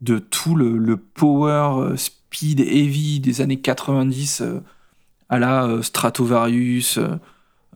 [0.00, 1.96] de tout le, le power euh,
[2.30, 4.60] speed heavy des années 90 euh,
[5.28, 6.98] à la euh, Stratovarius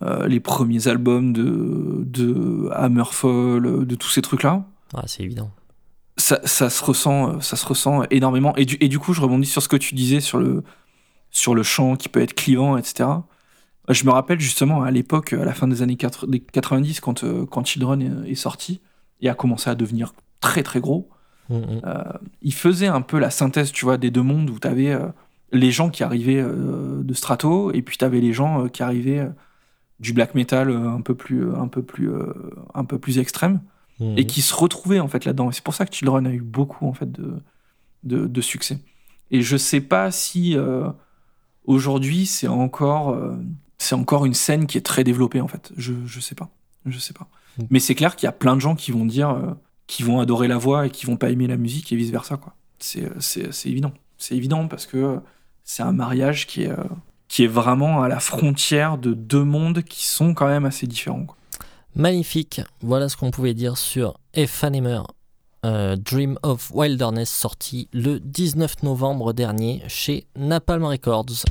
[0.03, 5.51] euh, les premiers albums de, de Hammerfall de tous ces trucs là Ouais, c'est évident.
[6.19, 8.55] ça, ça se ressent ça se ressent énormément.
[8.57, 10.65] Et du, et du coup je rebondis sur ce que tu disais sur le
[11.31, 13.09] sur le chant qui peut être clivant etc
[13.89, 17.25] je me rappelle justement à l'époque à la fin des années 4 des 90 quand
[17.47, 18.81] quand Children est sorti
[19.21, 21.09] et a commencé à devenir très très gros
[21.49, 21.83] Mm, mm.
[22.43, 24.97] il faisait un peu la synthèse tu vois des deux mondes où tu avais
[25.53, 28.83] les gens qui arrivaient euh, de strato et puis tu avais les gens euh, qui
[28.83, 29.29] arrivaient euh,
[30.01, 32.33] du black metal euh, un peu plus euh, un peu plus euh,
[32.75, 33.61] un peu plus extrême
[34.03, 35.51] Mm, et qui se retrouvaient en fait là-dedans.
[35.53, 37.35] C'est pour ça que Children a eu beaucoup en fait de,
[38.05, 38.79] de, de succès.
[39.31, 40.89] Et je sais pas si euh,
[41.65, 43.37] aujourd'hui c'est encore euh,
[43.79, 45.73] c'est encore une scène qui est très développée en fait.
[45.77, 46.51] Je je sais pas,
[46.87, 47.29] je sais pas.
[47.71, 49.53] Mais c'est clair qu'il y a plein de gens qui vont dire euh,
[49.93, 52.39] qui vont adorer la voix et qui vont pas aimer la musique et vice versa
[52.39, 52.55] quoi.
[52.79, 53.93] C'est évident.
[54.17, 55.21] C'est évident parce que
[55.65, 56.77] c'est un mariage qui est euh,
[57.29, 61.27] qui est vraiment à la frontière de deux mondes qui sont quand même assez différents.
[61.95, 62.63] Magnifique.
[62.81, 65.03] Voilà ce qu'on pouvait dire sur Effanemer.
[65.67, 71.45] euh, Dream of Wilderness sorti le 19 novembre dernier chez Napalm Records.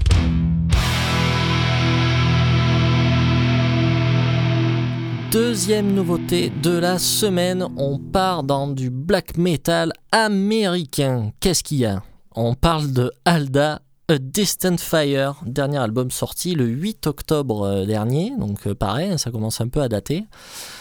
[5.32, 11.32] Deuxième nouveauté de la semaine, on part dans du black metal américain.
[11.40, 12.04] Qu'est-ce qu'il y a?
[12.36, 18.34] On parle de Alda, A Distant Fire, dernier album sorti le 8 octobre euh, dernier,
[18.38, 20.26] donc euh, pareil, ça commence un peu à dater.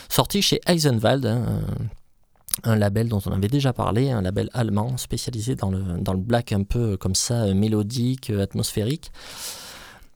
[0.08, 1.44] Sorti chez Eisenwald, hein,
[2.64, 6.12] un, un label dont on avait déjà parlé, un label allemand spécialisé dans le, dans
[6.12, 9.12] le black un peu comme ça, euh, mélodique, euh, atmosphérique.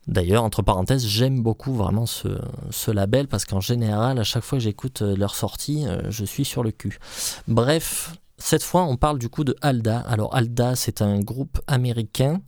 [0.07, 4.63] D'ailleurs, entre parenthèses, j'aime beaucoup vraiment ce, label parce qu'en général, à chaque fois que
[4.63, 6.99] j'écoute euh, leur sortie, euh, je suis sur le cul.
[7.47, 9.99] Bref, cette fois, on parle du coup de Alda.
[10.01, 12.41] Alors, Alda, c'est un groupe américain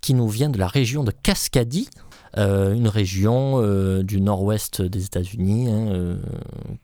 [0.00, 1.88] qui nous vient de la région de Cascadie,
[2.36, 3.60] euh, une région
[4.02, 6.18] du nord-ouest des États-Unis hein,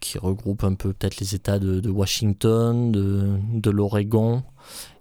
[0.00, 4.42] qui regroupe un peu peut-être les États de, Washington, de l'Oregon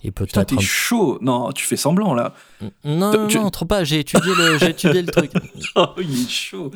[0.03, 0.55] et peut-être.
[0.55, 1.17] t'es chaud.
[1.21, 2.33] Non, tu fais semblant là.
[2.83, 3.83] Non, non, tu- non, trop pas.
[3.83, 5.31] J'ai étudié le, j'ai étudié le truc.
[5.75, 6.71] Oh, il est chaud.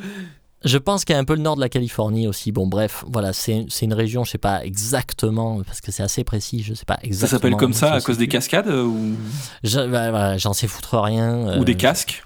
[0.64, 2.50] Je pense qu'il y a un peu le nord de la Californie aussi.
[2.50, 6.24] Bon, bref, voilà, c'est c'est une région, je sais pas exactement, parce que c'est assez
[6.24, 7.38] précis, je sais pas Ça exactement.
[7.38, 9.14] s'appelle comme ça à se cause des cascades euh, ou,
[9.62, 11.36] Je- bah, J'en sais foutre rien.
[11.58, 12.24] ou euh, des casques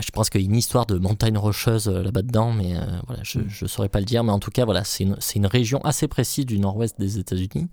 [0.00, 2.80] Je pense qu'il y a une histoire de montagne rocheuse euh, là-bas dedans, mais euh,
[3.06, 3.48] voilà, je Mm.
[3.62, 4.24] ne saurais pas le dire.
[4.24, 7.68] Mais en tout cas, voilà, c'est une, région assez précise du nord-ouest des États-Unis.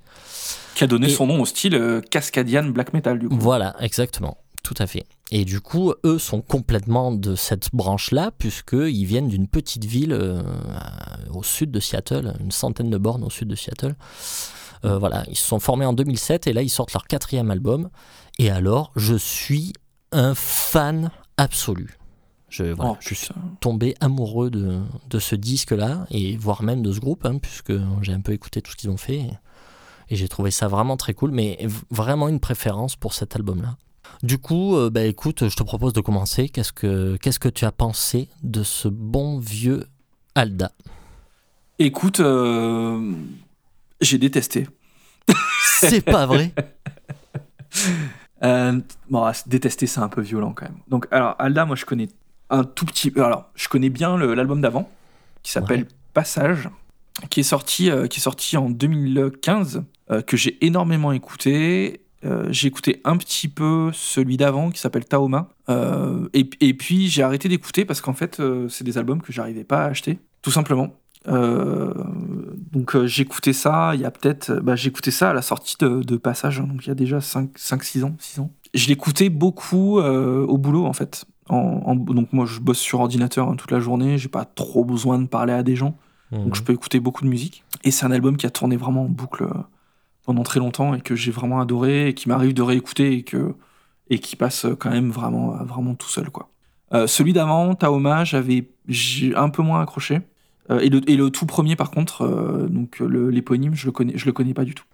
[0.75, 3.37] qui a donné Et- son nom au style euh, Cascadian Black Metal du coup.
[3.39, 4.37] Voilà, exactement.
[4.63, 5.05] Tout à fait.
[5.31, 10.43] Et du coup, eux sont complètement de cette branche-là, puisqu'ils viennent d'une petite ville euh,
[11.33, 13.95] au sud de Seattle, une centaine de bornes au sud de Seattle.
[14.83, 17.89] Voilà, ils se sont formés en 2007 et là ils sortent leur quatrième album.
[18.39, 19.73] Et alors, je suis
[20.11, 21.97] un fan absolu.
[22.51, 23.29] Je, voilà, Oh, je suis
[23.61, 28.13] tombé amoureux de, de ce disque-là, et voire même de ce groupe, hein, puisque j'ai
[28.13, 29.19] un peu écouté tout ce qu'ils ont fait.
[29.19, 29.31] Et,
[30.09, 33.77] et j'ai trouvé ça vraiment très cool, mais vraiment une préférence pour cet album-là.
[34.21, 36.49] Du coup, euh, bah, écoute, je te propose de commencer.
[36.49, 39.87] Qu'est-ce que, qu'est-ce que tu as pensé de ce bon vieux
[40.35, 40.71] Alda?
[41.79, 43.13] Écoute, euh,
[44.01, 44.67] j'ai détesté.
[45.79, 46.53] C'est pas vrai
[48.43, 50.79] Euh, bon, ah, détester, c'est un peu violent quand même.
[50.87, 52.09] Donc, alors, Alda, moi, je connais
[52.51, 53.23] un tout petit peu.
[53.23, 54.89] Alors, je connais bien l'album d'avant,
[55.41, 55.87] qui s'appelle Ouais.
[56.13, 56.69] Passage,
[57.29, 62.01] qui est sorti, euh, qui est sorti en 2015, euh, que j'ai énormément écouté.
[62.23, 65.49] Euh, j'ai écouté un petit peu celui d'avant qui s'appelle Taoma.
[66.33, 69.85] Et, et puis j'ai arrêté d'écouter parce qu'en fait, c'est des albums que j'arrivais pas
[69.85, 70.93] à acheter, tout simplement.
[71.25, 74.51] Donc j'ai écouté ça il y a peut-être.
[74.55, 76.95] Bah, j'ai écouté ça à la sortie de, de Passage, hein, donc il y a
[76.95, 78.51] déjà 5-6 ans, 6 ans.
[78.73, 81.25] Je l'écoutais beaucoup au boulot en fait.
[81.51, 84.83] En, en- donc moi je bosse sur ordinateur hein, toute la journée, j'ai pas trop
[84.85, 85.95] besoin de parler à des gens.
[86.31, 87.63] Donc je peux écouter beaucoup de musique.
[87.83, 89.53] Et c'est un album qui a tourné vraiment en boucle euh,
[90.25, 93.53] pendant très longtemps et que j'ai vraiment adoré et qui m'arrive de réécouter et, que,
[94.09, 96.29] et qui passe euh, quand même vraiment, euh, vraiment tout seul.
[96.29, 96.47] Quoi.
[96.93, 98.69] Euh, celui d'avant, Taoma, j'avais
[99.35, 100.21] un peu moins accroché.
[100.69, 104.13] Euh, et, le, et le tout premier, par contre, euh, donc l'éponyme, je le connais,
[104.17, 104.85] je le connais pas du tout.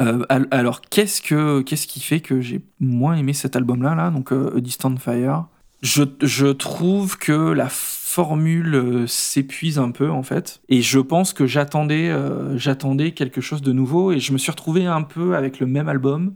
[0.00, 4.10] Euh, al- alors, qu'est-ce que qu'est-ce qui fait que j'ai moins aimé cet album-là, là,
[4.10, 5.46] donc euh, A Distant Fire
[5.80, 11.46] je, trouve que la formule euh, s'épuise un peu en fait, et je pense que
[11.46, 15.88] j'attendais quelque chose de nouveau, et je me suis retrouvé un peu avec le même
[15.88, 16.34] album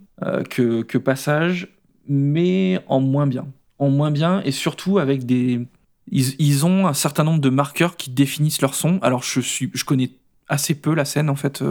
[0.49, 1.69] que, Passage,
[2.09, 3.47] mais en moins bien,
[3.81, 5.67] en moins bien, et surtout avec des
[6.11, 9.01] ils, ont un certain nombre de marqueurs qui définissent leur son.
[9.03, 10.11] Alors je connais
[10.49, 11.65] assez peu la scène en fait.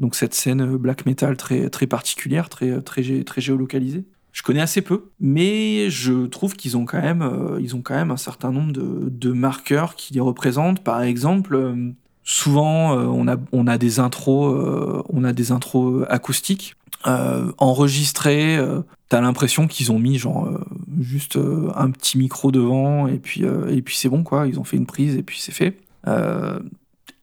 [0.00, 4.04] Donc cette scène euh, black metal très très particulière, très gé- très géolocalisée.
[4.32, 8.10] Je connais assez peu, mais je trouve qu'ils ont quand même euh, ont quand même
[8.10, 10.82] un certain nombre de, marqueurs qui les représentent.
[10.84, 11.90] Par exemple, euh,
[12.22, 17.52] souvent euh, on a on a des intros euh, on a des intros acoustiques euh,
[17.58, 18.56] enregistrées.
[18.56, 20.60] euh, T'as l'impression qu'ils ont mis genre euh,
[21.00, 24.46] juste euh, un petit micro devant et puis euh, et puis c'est bon quoi.
[24.46, 25.76] Ils ont fait une prise et puis c'est fait.
[26.06, 26.60] Euh,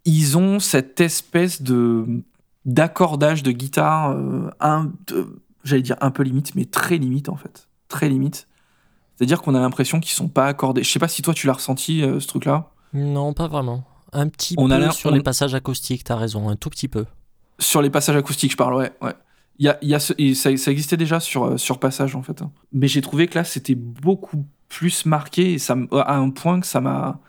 [0.03, 2.05] ils ont cette espèce de
[2.67, 4.91] d'accordage de guitare, euh, un,
[5.63, 8.47] j'allais dire un peu limite, mais très limite en fait, très limite.
[9.15, 10.83] C'est-à-dire qu'on a l'impression qu'ils sont pas accordés.
[10.83, 12.69] Je sais pas si toi tu l'as ressenti euh, ce truc-là.
[12.93, 13.83] Non, pas vraiment.
[14.13, 16.69] Un petit On a peu l'air- sur on- les passages acoustiques, t'as raison, un tout
[16.69, 17.05] petit peu.
[17.57, 18.91] Sur les passages acoustiques, je parle, ouais.
[19.01, 19.13] ouais.
[19.59, 22.21] Il y a, y a ce- ça, ça existait déjà sur, euh, sur passage, en
[22.21, 22.43] fait.
[22.43, 22.51] hein.
[22.73, 26.67] Mais j'ai trouvé que là, c'était beaucoup plus marqué, et ça, à un point que
[26.67, 27.19] ça m'a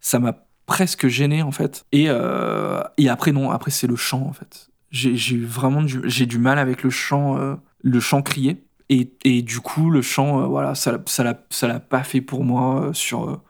[0.00, 0.34] ça m'a
[0.66, 1.86] presque gêné, en fait.
[1.92, 4.68] Et, euh, et après, non, après, c'est le chant, en fait.
[4.90, 8.64] J'ai vraiment du, du mal avec le chant, euh, le chant crié.
[8.88, 12.86] Et, et du coup, le chant, euh, voilà, ça ça l'a pas fait pour moi
[12.86, 13.40] euh, sur,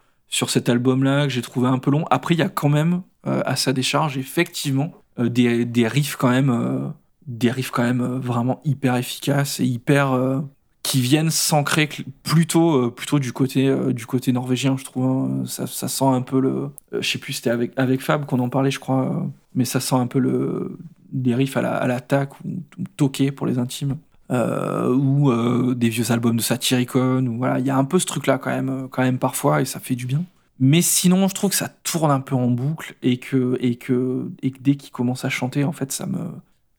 [0.50, 2.04] cet album-là, que j'ai trouvé un peu long.
[2.10, 6.92] Après, il y a quand même, à sa décharge, effectivement, des, riffs quand même,
[7.26, 10.42] des riffs quand même vraiment hyper efficaces et hyper
[10.82, 11.88] qui viennent s'ancrer
[12.22, 15.06] plutôt plutôt du côté norvégien, je trouve.
[15.06, 15.44] hein.
[15.46, 18.48] Ça, sent un peu le, euh, je sais plus, c'était avec avec Fab qu'on en
[18.48, 20.78] parlait, je crois, mais ça sent un peu le
[21.12, 23.96] des riffs à la l'attaque ou, ou toqué pour les intimes.
[24.30, 27.98] euh, ou euh, des vieux albums de Satyricon ou voilà il y a un peu
[27.98, 30.24] ce truc là quand même euh, quand même parfois et ça fait du bien
[30.62, 34.30] mais sinon, je trouve que ça tourne un peu en boucle et que, et que,
[34.42, 36.18] et que dès qu'il commence à chanter, en fait, ça me,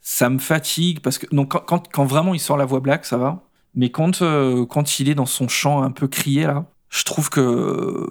[0.02, 3.17] ça me fatigue parce que donc quand, quand, vraiment il sort la voix black, ça
[3.17, 3.41] va.
[3.74, 4.22] Mais quand,
[4.70, 8.08] quand il est dans son chant un peu crié là, je trouve que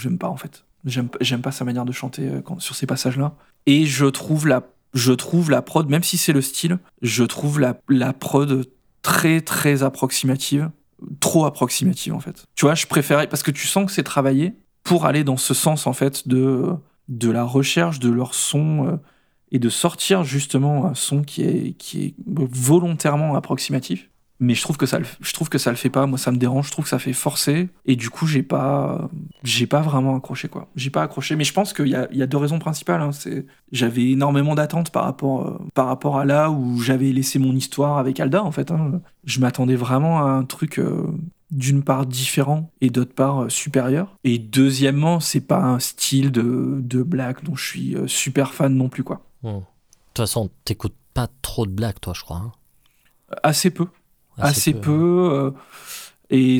[0.00, 0.64] j'aime pas en fait.
[0.84, 1.08] J'aime
[1.40, 3.34] pas- sa manière de chanter sur ces passages-là.
[3.66, 4.62] Et je trouve la,
[4.94, 8.64] je trouve la prod, même si c'est le style, je trouve la, la prod
[9.02, 10.70] très très approximative
[11.20, 12.46] trop approximative en fait.
[12.54, 15.54] Tu vois, je préférais parce que tu sens que c'est travaillé pour aller dans ce
[15.54, 16.70] sens en fait de
[17.08, 18.96] de la recherche de leur son euh,
[19.50, 24.10] et de sortir justement un son qui est qui est volontairement approximatif.
[24.40, 26.06] Mais je trouve que ça le, je trouve que ça le fait pas.
[26.06, 26.66] Moi, ça me dérange.
[26.66, 27.68] Je trouve que ça fait forcer.
[27.86, 29.08] Et du coup, j'ai pas,
[29.44, 30.68] j'ai pas vraiment accroché quoi.
[30.74, 31.36] J'ai pas accroché.
[31.36, 33.00] Mais je pense qu'il y a, il y a deux raisons principales.
[33.00, 33.12] hein.
[33.12, 37.54] C'est, j'avais énormément d'attentes par rapport, euh, par rapport à là où j'avais laissé mon
[37.54, 38.72] histoire avec Alda en fait.
[38.72, 39.00] hein.
[39.24, 40.78] Je m'attendais vraiment à un truc.
[40.78, 41.06] euh,
[41.50, 44.16] d'une part différent et d'autre part euh, supérieur.
[44.24, 48.88] Et deuxièmement, c'est pas un style de, de black dont je suis super fan non
[48.88, 49.24] plus quoi.
[49.44, 49.48] Hmm.
[49.58, 52.38] De toute façon, t'écoutes pas trop de blagues, toi, je crois.
[52.38, 52.52] hein.
[53.44, 53.86] Assez peu.
[54.38, 55.30] Assez, peu.
[55.32, 55.50] euh,
[56.30, 56.58] et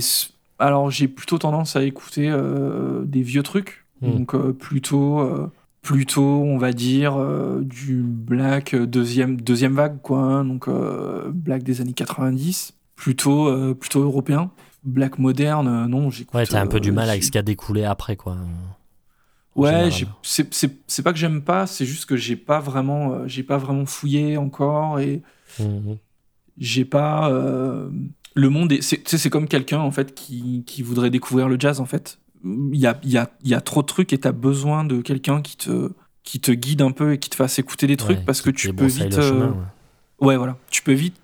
[0.59, 3.85] alors, j'ai plutôt tendance à écouter euh, des vieux trucs.
[4.01, 4.11] Mm.
[4.13, 5.51] Donc, euh, plutôt,
[5.83, 10.19] plutôt, on va dire, euh, du black deuxième, deuxième vague, quoi.
[10.19, 10.45] hein.
[10.45, 12.73] donc, euh, black des années 90.
[12.97, 14.51] Plutôt, euh, plutôt européen.
[14.85, 16.35] Black moderne, non, j'écoute.
[16.35, 18.37] Ouais, t'as un peu du mal avec ce qui a découlé après, quoi.
[19.57, 19.89] Ouais,
[20.23, 24.37] c'est pas que j'aime pas, c'est juste que j'ai pas vraiment, j'ai pas vraiment fouillé
[24.37, 25.23] encore et
[25.61, 25.99] Mhm.
[26.59, 27.31] J'ai pas.
[27.31, 27.89] euh,
[28.37, 31.85] le monde, est- c'est comme quelqu'un en fait qui, qui voudrait découvrir le jazz en
[31.87, 32.19] fait.
[32.45, 34.85] Il y a, il y, a, il y a trop de trucs et t'as besoin
[34.85, 35.93] de quelqu'un qui te,
[36.25, 38.51] qui te guide un peu et qui te fasse écouter des trucs Ouais, parce que
[38.51, 39.13] tu peux vite.
[39.21, 39.51] chemin, euh,
[40.21, 40.27] ouais.
[40.29, 40.57] ouais, voilà.
[40.71, 41.17] Tu peux vite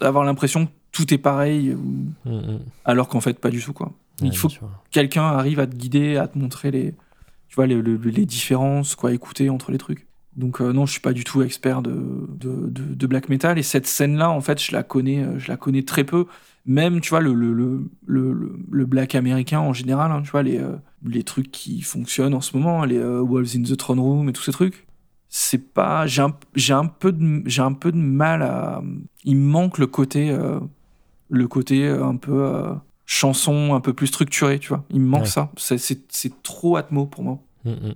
[0.00, 2.60] avoir l'impression que tout est pareil ou- Mhm.
[2.84, 3.92] alors qu'en fait pas du tout quoi.
[4.20, 4.68] Ouais, Il faut sûr.
[4.90, 6.92] quelqu'un arrive à te guider, à te montrer les,
[7.48, 10.06] tu vois, les, le- les différences, quoi, écouter entre les trucs.
[10.36, 13.58] Donc euh, non, je suis pas du tout expert de, de, de- de black metal
[13.58, 16.24] et cette scène-là, en fait, je la connais, euh, je la connais très peu.
[16.64, 17.52] Même, tu vois, le, le,
[18.06, 22.34] le, le, black américain en général, hein, tu vois, les, euh, les trucs qui fonctionnent
[22.34, 24.86] en ce moment, les euh, Wolves in the Throne Room et tous ces trucs.
[25.28, 28.82] C'est pas, j'ai un, j'ai un peu de, j'ai un peu de mal à,
[29.24, 30.36] il me manque le côté,
[31.30, 32.64] le côté un peu
[33.06, 34.84] chanson, un peu plus structuré, tu vois.
[34.90, 35.26] Il me manque Ouais.
[35.28, 35.50] ça.
[35.56, 37.38] C'est- C'est c'est trop atmo pour moi.
[37.64, 37.94] Mhm.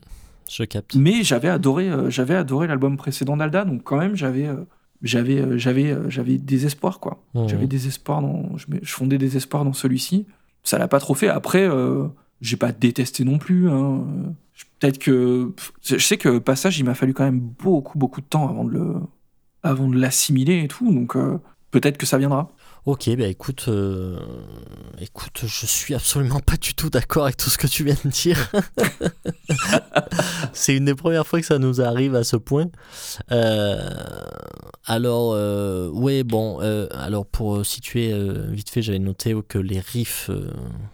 [0.48, 0.94] Je capte.
[0.94, 4.64] Mais j'avais adoré, euh, j'avais adoré l'album précédent d'Alda, donc quand même j'avais, euh,
[5.02, 7.22] j'avais, euh, j'avais, j'avais des espoirs quoi.
[7.34, 7.48] Mhm.
[7.48, 10.26] J'avais des espoirs dans, je, fondais des espoirs dans celui-ci.
[10.62, 11.28] Ça l'a pas trop fait.
[11.28, 12.06] Après, euh,
[12.40, 13.68] j'ai pas détesté non plus.
[13.70, 14.04] hein.
[14.54, 18.26] Je- Peut-être que, je sais que passage, il m'a fallu quand même beaucoup, beaucoup de
[18.26, 18.94] temps avant de le,
[19.62, 20.92] avant de l'assimiler et tout.
[20.92, 21.38] Donc euh,
[21.70, 22.50] peut-être que ça viendra.
[22.86, 24.16] Ok, bah écoute, euh,
[25.00, 28.10] écoute, je suis absolument pas du tout d'accord avec tout ce que tu viens de
[28.10, 28.48] dire.
[30.52, 32.66] C'est une des premières fois que ça nous arrive à ce point.
[33.32, 33.90] Euh,
[34.84, 39.80] alors, euh, ouais, bon, euh, alors pour situer euh, vite fait, j'avais noté que les
[39.80, 40.30] riffs,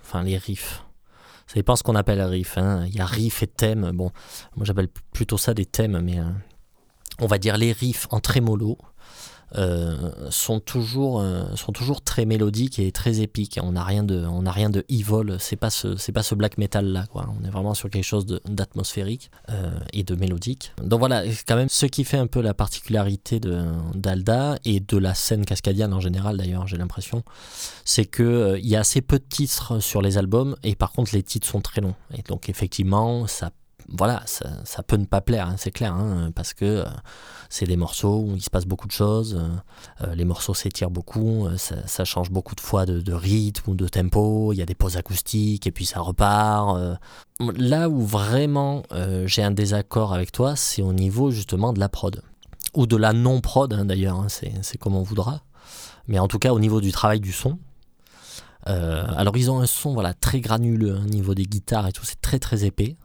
[0.02, 0.84] enfin les riffs,
[1.46, 2.56] ça dépend ce qu'on appelle riff.
[2.56, 2.86] Hein.
[2.86, 3.90] Il y a riff et thème.
[3.92, 4.12] Bon,
[4.56, 6.20] moi j'appelle plutôt ça des thèmes, mais
[7.18, 8.78] on va dire les riffs en trémolo
[10.30, 13.58] sont toujours euh, sont toujours très mélodiques et très épiques.
[13.62, 15.36] On n'a rien de on n'a rien de evil.
[15.38, 17.28] C'est pas ce pas ce black metal là quoi.
[17.38, 20.72] On est vraiment sur quelque chose d'atmosphérique euh, et de mélodique.
[20.82, 23.40] Donc voilà, quand même ce qui fait un peu la particularité
[23.94, 26.66] d'Alda et de la scène cascadienne en général d'ailleurs.
[26.66, 27.22] J'ai l'impression,
[27.84, 31.14] c'est que euh, y a assez peu de titres sur les albums et par contre
[31.14, 31.94] les titres sont très longs.
[32.16, 33.50] Et donc effectivement ça
[33.88, 36.84] voilà, ça, ça peut ne pas plaire, hein, c'est clair, hein, parce que euh,
[37.52, 40.90] c'est des morceaux où il se passe beaucoup de choses, euh, euh, les morceaux s'étirent
[40.90, 44.64] beaucoup, euh, ça, change beaucoup de fois de, rythme ou de tempo, il y a
[44.64, 46.98] des pauses acoustiques et puis ça repart.
[47.40, 48.84] Là où vraiment
[49.26, 52.22] j'ai un désaccord avec toi, c'est au niveau justement de la prod,
[52.72, 55.42] ou de la non-prod hein, d'ailleurs, hein, c'est comme on voudra,
[56.08, 57.58] mais en tout cas au niveau du travail du son.
[58.64, 62.22] Alors ils ont un son voilà très granuleux au niveau des guitares et tout, c'est
[62.22, 62.96] très très épais.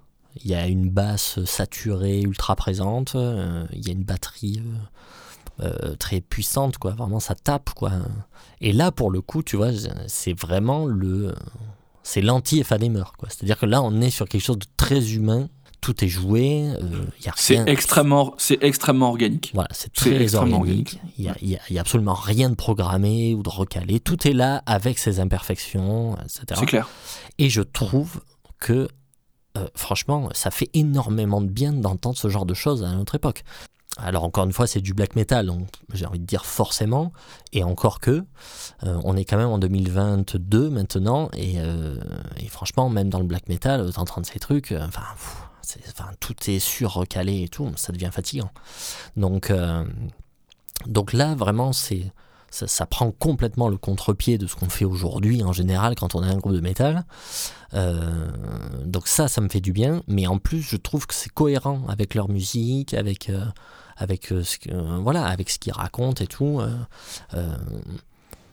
[0.43, 3.15] Il y a une basse saturée, ultra présente.
[3.15, 4.62] euh, il y a une batterie
[5.62, 6.91] euh, euh, très puissante, quoi.
[6.91, 7.91] Vraiment, ça tape, quoi.
[8.62, 9.71] Et là, pour le coup, tu vois,
[10.08, 11.34] c'est vraiment le,
[12.04, 13.30] c'est l'anti-Ephanemer, quoi.
[13.30, 15.50] C'est-à-dire que là, on est sur quelque chose de très humain.
[15.80, 16.73] Tout est joué.
[17.23, 19.52] y a C'est extrêmement, c'est extrêmement organique.
[19.54, 21.00] Voilà, c'est très organique.
[21.17, 24.00] Il n'y a, y a- y a absolument rien de programmé ou de recalé.
[24.00, 26.45] Tout est là avec ses imperfections, etc.
[26.60, 26.89] C'est clair.
[27.38, 28.21] Et je trouve
[28.60, 28.88] que,
[29.58, 33.43] euh, franchement, ça fait énormément de bien d'entendre ce genre de choses à notre époque.
[33.98, 37.12] Alors encore une fois, c'est du black metal, donc j'ai envie de dire forcément,
[37.52, 38.24] et encore que,
[38.84, 42.00] euh, on est quand même en 2022 maintenant, et, euh,
[42.38, 45.02] et franchement, même dans le black metal, t'entends ces trucs, enfin,
[46.20, 48.52] tout est surrecalé et tout, ça devient fatigant.
[49.15, 49.52] Donc,
[50.86, 52.12] donc là, vraiment, c'est
[52.65, 56.28] ça, prend complètement le contre-pied de ce qu'on fait aujourd'hui en général quand on a
[56.28, 57.06] un groupe de métal.
[57.74, 58.30] Euh,
[58.86, 60.02] donc ça, ça me fait du bien.
[60.08, 63.46] Mais en plus, je trouve que c'est cohérent avec leur musique, avec euh,
[63.98, 64.58] avec euh, ce
[65.01, 66.62] voilà, avec ce qu'ils racontent et tout.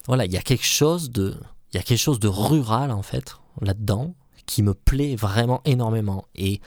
[0.06, 1.34] voilà, il y a quelque chose de
[1.72, 4.14] il y a quelque chose de rural en fait là-dedans
[4.46, 6.60] qui me plaît vraiment énormément et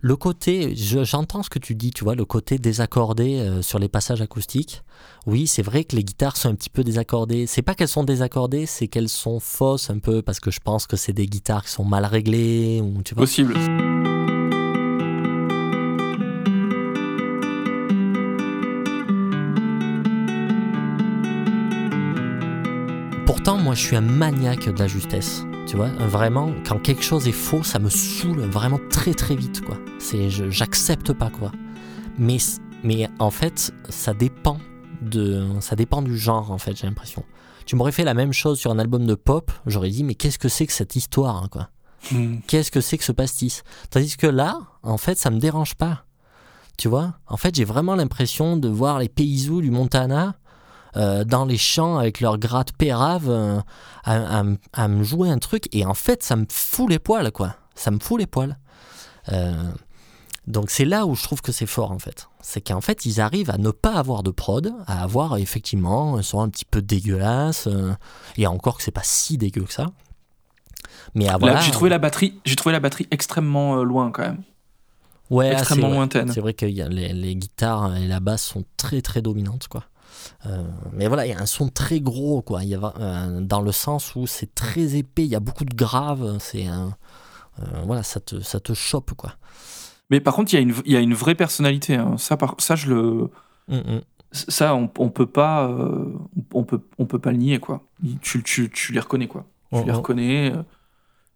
[0.00, 3.78] le côté, je- j'entends ce que tu dis, tu vois, le côté désaccordé euh, sur
[3.80, 4.82] les passages acoustiques.
[5.26, 7.46] Oui, c'est vrai que les guitares sont un petit peu désaccordées.
[7.48, 10.86] C'est pas qu'elles sont désaccordées, c'est qu'elles sont fausses un peu parce que je pense
[10.86, 13.22] que c'est des guitares qui sont mal réglées ou tu vois.
[13.24, 13.54] Possible.
[23.26, 25.44] Pourtant, moi, je suis un maniaque de la justesse.
[25.68, 29.60] Tu vois, vraiment, quand quelque chose est faux, ça me saoule vraiment très très vite,
[29.60, 29.76] quoi.
[29.98, 31.52] C'est, j'accepte pas, quoi.
[32.16, 32.38] Mais,
[32.82, 34.56] mais en fait, ça dépend
[35.02, 37.22] de, ça dépend du genre, en fait, j'ai l'impression.
[37.66, 40.38] tu m'aurais fait la même chose sur un album de pop, j'aurais dit mais qu'est-ce
[40.38, 41.68] que c'est que cette histoire hein, quoi?
[42.12, 42.38] Hmm.
[42.46, 43.62] Qu'est-ce que c'est que ce pastis?
[43.90, 46.06] Tandis que là, en fait, ça me dérange pas.
[46.78, 47.18] Tu vois?
[47.26, 50.36] En fait, j'ai vraiment l'impression de voir les paysous du Montana
[50.98, 53.60] euh, dans les champs avec leur gratte pérave euh,
[54.04, 56.98] à, à m- à me jouer un truc et en fait, ça me fout les
[56.98, 57.54] poils quoi.
[57.74, 58.56] Ça me fout les poils.
[59.30, 59.54] Euh,
[60.46, 62.28] donc c'est là où je trouve que c'est fort en fait.
[62.40, 66.22] C'est qu'en fait ils arrivent à ne pas avoir de prod, à avoir effectivement un
[66.22, 67.68] son un petit peu dégueulasse,
[68.38, 69.86] et encore que c'est pas si dégueu que ça.
[71.14, 74.42] Mais voilà, j'ai trouvé la batterie, j'ai trouvé la batterie extrêmement loin quand même.
[75.30, 76.32] ouais, ah, extrêmement lointaine.
[76.32, 79.84] C'est vrai que les guitares et la basse sont très très dominantes quoi.
[80.46, 80.62] Euh,
[80.92, 82.62] mais voilà, il y a un son très gros quoi.
[82.64, 85.64] Il y a euh, dans le sens où c'est très épais, il y a beaucoup
[85.64, 86.38] de graves.
[86.40, 86.96] C'est un-
[87.60, 89.34] euh, voilà, ça te ça te chope quoi.
[90.10, 91.96] Mais par contre, il y, a une- il y a une vraie personnalité.
[91.96, 92.16] hein.
[92.18, 93.30] Ça, par, ça, je le,
[93.68, 94.00] Mm, mm.
[94.32, 95.70] ça, on, on peut pas,
[96.54, 97.82] on peut, on peut pas le nier quoi.
[98.22, 99.42] Tu, tu, tu les reconnais quoi.
[99.72, 99.96] Tu Oh, les oh.
[99.98, 100.52] reconnais.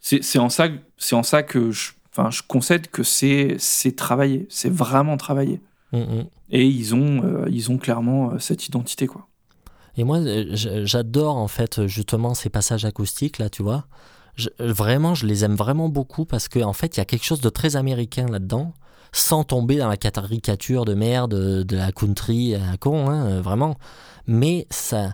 [0.00, 4.46] C'est en ça, c'est en ça que je, enfin, je concède que c'est, c'est travaillé,
[4.50, 5.60] c'est vraiment travaillé.
[5.92, 6.24] Mm, mm.
[6.50, 9.28] Et ils ont, euh, ils ont clairement euh, cette identité quoi.
[9.96, 10.46] Et moi, euh,
[10.84, 13.84] j'adore en fait justement ces passages acoustiques là, tu vois.
[14.36, 17.24] Je- vraiment, je les aime vraiment beaucoup parce qu'en en fait, il y a quelque
[17.24, 18.72] chose de très américain là-dedans,
[19.12, 23.76] sans tomber dans la caricature de merde de, de la country à con, hein, vraiment.
[24.26, 25.12] Mais ça,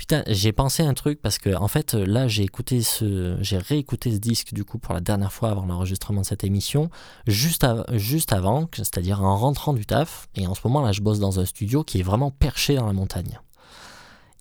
[0.00, 4.10] putain, j'ai pensé un truc parce que en fait, là, j'ai écouté ce, j'ai réécouté
[4.10, 6.88] ce disque du coup pour la dernière fois avant l'enregistrement de cette émission,
[7.26, 10.30] juste, juste avant, c'est-à-dire en rentrant du taf.
[10.36, 12.86] Et en ce moment là, je bosse dans un studio qui est vraiment perché dans
[12.86, 13.40] la montagne.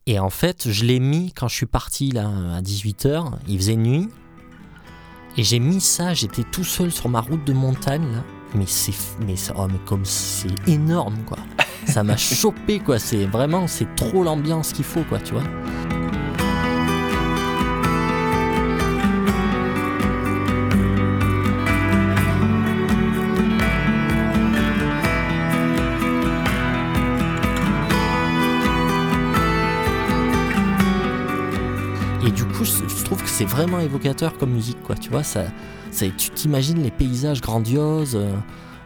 [0.05, 3.75] Et en fait, je l'ai mis quand je suis parti là à 18h, il faisait
[3.75, 4.07] nuit.
[5.35, 8.23] Et j'ai mis ça, j'étais tout seul sur ma route de montagne là.
[8.55, 8.93] Mais c'est
[9.25, 11.37] mais ça- oh, mais comme c'est énorme quoi.
[11.85, 15.43] Ça m'a chopé quoi, c'est vraiment c'est trop l'ambiance qu'il faut quoi, tu vois.
[32.25, 34.95] Et du coup, je, je trouve que c'est vraiment évocateur comme musique, quoi.
[34.95, 35.45] Tu vois, ça,
[35.91, 38.15] tu t'imagines les paysages grandioses.
[38.15, 38.33] euh,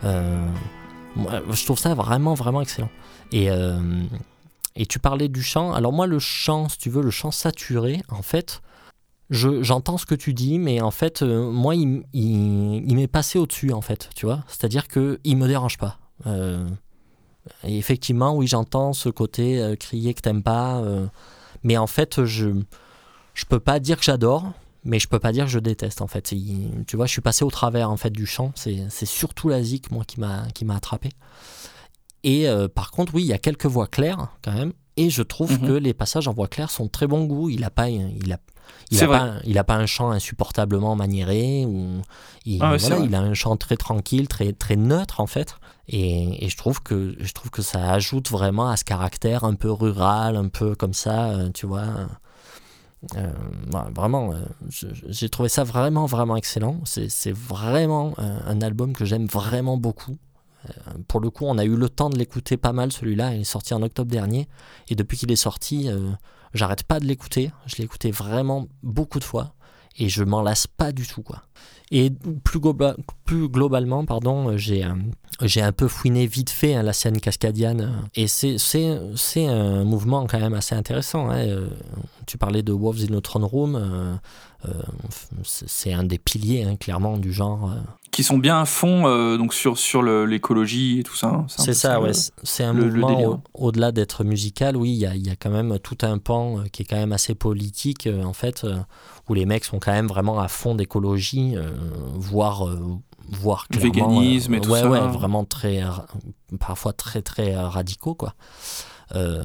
[0.04, 0.48] euh,
[1.52, 2.90] je trouve ça vraiment, vraiment excellent.
[3.32, 3.80] Et, euh,
[4.76, 5.74] et tu parlais du chant.
[5.74, 8.62] Alors moi, le chant, si tu veux, le chant saturé, en fait,
[9.30, 13.38] je- j'entends ce que tu dis, mais en fait, moi, il, il, il m'est passé
[13.40, 14.44] au-dessus, en fait, tu vois.
[14.48, 16.00] C'est-à-dire que il me dérange pas.
[17.66, 20.82] Et effectivement, oui, j'entends ce côté crier que t'aimes pas,
[21.64, 22.50] mais en fait, je
[23.34, 24.52] je peux pas dire que j'adore,
[24.86, 26.32] mais je peux pas dire que je déteste en fait.
[26.32, 28.52] Il- tu vois, je suis passé au travers en fait du chant.
[28.56, 31.10] C'est c'est surtout la zik moi qui m'a qui m'a attrapé.
[32.24, 34.74] Et euh, par contre, oui, il y a quelques voix claires quand même.
[34.96, 35.68] Et je trouve Mhm.
[35.68, 37.50] que les passages en voix claire sont de très bon goût.
[37.50, 38.38] Il a pas, il a,
[38.92, 42.02] il a pas, il a pas un chant insupportablement maniéré ou
[42.46, 45.56] il, Ah ouais, voilà, il a un chant très tranquille, très très neutre en fait.
[45.90, 49.56] Et, et je trouve que je trouve que ça ajoute vraiment à ce caractère un
[49.56, 51.84] peu rural, un peu comme ça, euh, tu vois.
[53.16, 53.32] Euh,
[53.94, 56.80] vraiment, euh, j'ai trouvé ça vraiment, vraiment excellent.
[56.86, 60.18] C'est vraiment euh, un album que j'aime vraiment beaucoup.
[61.10, 63.34] Pour le coup, on a eu le temps de l'écouter pas mal, celui-là.
[63.34, 64.48] Il est sorti en octobre dernier.
[64.88, 65.90] Et depuis qu'il est sorti,
[66.54, 67.52] j'arrête pas de l'écouter.
[67.66, 69.56] Je l'ai écouté vraiment beaucoup de fois.
[69.98, 71.44] Et je m'en lasse pas du tout, quoi.
[71.96, 72.12] Et
[72.44, 74.82] plus, globa- plus globalement, pardon, euh, j'ai
[75.62, 77.82] un peu fouiné vite fait hein, la scène cascadiane.
[77.82, 81.30] euh, Et c'est un mouvement quand même assez intéressant.
[81.30, 81.38] hein.
[81.48, 81.68] Euh,
[82.26, 83.76] tu parlais de Wolves in the Throne Room.
[83.76, 84.16] euh,
[85.44, 87.72] c'est c'est un des piliers, hein, clairement, du genre.
[88.14, 91.28] Qui sont bien à fond euh, donc sur, sur l'écologie et tout ça.
[91.28, 91.46] hein.
[91.50, 92.12] C'est ça, ouais.
[92.44, 93.30] C'est- un le- le mouvement délire.
[93.32, 94.78] au- au-delà d'être musical.
[94.78, 96.96] Oui, il y a, y a quand même tout un pan euh, qui est quand
[96.96, 98.66] même assez politique, euh, en fait,
[99.28, 101.56] où les mecs sont quand même vraiment à fond d'écologie,
[102.14, 102.68] voire,
[103.30, 104.90] voire clairement, véganisme et tout ouais, ça.
[104.90, 105.82] Ouais, vraiment très,
[106.60, 108.36] parfois très, très radicaux, quoi.
[109.16, 109.44] Euh,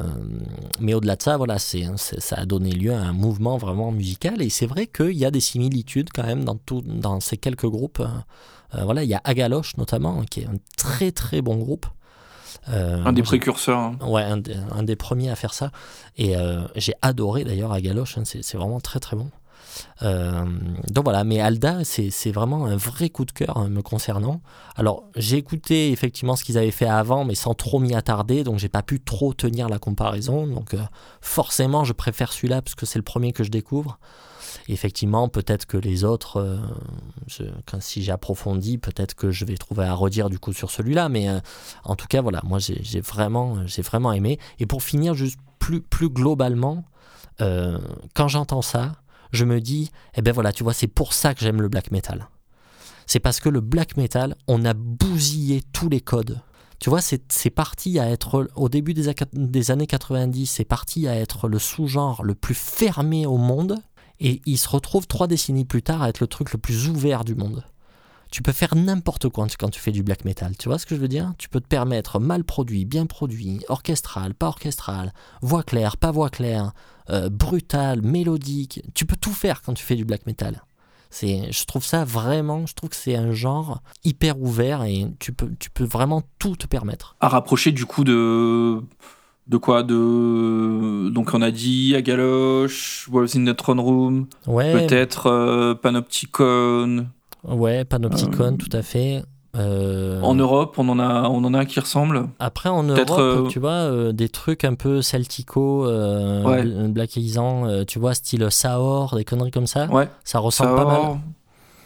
[0.81, 3.93] mais au-delà de ça, voilà, c'est, c'est- ça a donné lieu à un mouvement vraiment
[3.93, 4.41] musical.
[4.43, 7.67] Et c'est vrai qu'il y a des similitudes quand même dans, tout, dans ces quelques
[7.67, 8.03] groupes.
[8.75, 11.87] Euh, voilà, il y a Agaloche notamment, qui est un très très bon groupe.
[12.71, 13.79] Euh, Un des précurseurs.
[13.79, 13.97] hein.
[14.07, 15.71] Ouais, un, des- un des premiers à faire ça.
[16.17, 19.31] Et euh, j'ai adoré d'ailleurs Agaloche, hein, c'est vraiment très très bon.
[20.03, 20.45] Euh,
[20.91, 24.41] donc voilà, mais Alda, c'est c'est vraiment un vrai coup de cœur hein, me concernant.
[24.77, 28.59] Alors j'ai écouté effectivement ce qu'ils avaient fait avant, mais sans trop m'y attarder, donc
[28.59, 30.47] j'ai pas pu trop tenir la comparaison.
[30.47, 30.75] Donc
[31.21, 33.99] forcément, je préfère celui-là parce que c'est le premier que je découvre.
[34.69, 36.59] Effectivement, peut-être que les autres, euh,
[37.27, 41.09] je- quand, si j'approfondis, peut-être que je vais trouver à redire du coup sur celui-là,
[41.09, 41.41] mais euh,
[41.85, 44.39] en tout cas, voilà, moi j'ai vraiment, j'ai vraiment aimé.
[44.59, 46.85] Et pour finir, juste plus, plus globalement,
[47.41, 47.79] euh,
[48.15, 48.97] quand j'entends ça,
[49.33, 51.91] je me dis, eh ben voilà, tu vois, c'est pour ça que j'aime le black
[51.91, 52.29] metal.
[53.07, 56.41] C'est parce que le black metal, on a bousillé tous les codes.
[56.81, 61.17] Tu vois, c'est parti à être, au début des, des années 90, c'est parti à
[61.17, 63.77] être le sous-genre le plus fermé au monde,
[64.21, 67.25] et il se retrouve trois décennies plus tard à être le truc le plus ouvert
[67.25, 67.65] du monde.
[68.31, 70.55] Tu peux faire n'importe quoi quand tu fais du black metal.
[70.59, 71.33] Tu vois ce que je veux dire?
[71.39, 76.29] Tu peux te permettre mal produit, bien produit, orchestral, pas orchestral, voix claire, pas voix
[76.29, 76.73] claire,
[77.09, 78.83] euh, brutal, mélodique.
[78.95, 80.63] Tu peux tout faire quand tu fais du black metal.
[81.11, 85.33] C'est, je trouve ça vraiment, je trouve que c'est un genre hyper ouvert et tu
[85.33, 87.17] peux, tu peux vraiment tout te permettre.
[87.21, 88.83] À rapprocher du coup de
[89.49, 94.73] de quoi de donc on a dit Agaloche, Wolves in the Throne Room, ouais.
[94.73, 97.07] peut-être euh, Panopticon,
[97.45, 99.23] Ouais, Panopticon, euh, tout à fait.
[99.57, 102.29] Euh, en Europe, on en a, on en a qui ressemblent.
[102.39, 106.89] Après, en Europe, tu vois, des trucs un peu celtico, ouais.
[106.89, 109.87] blackisant, tu vois, style Saor, des conneries comme ça.
[109.87, 110.09] Ouais.
[110.25, 111.19] Ça ressemble pas mal.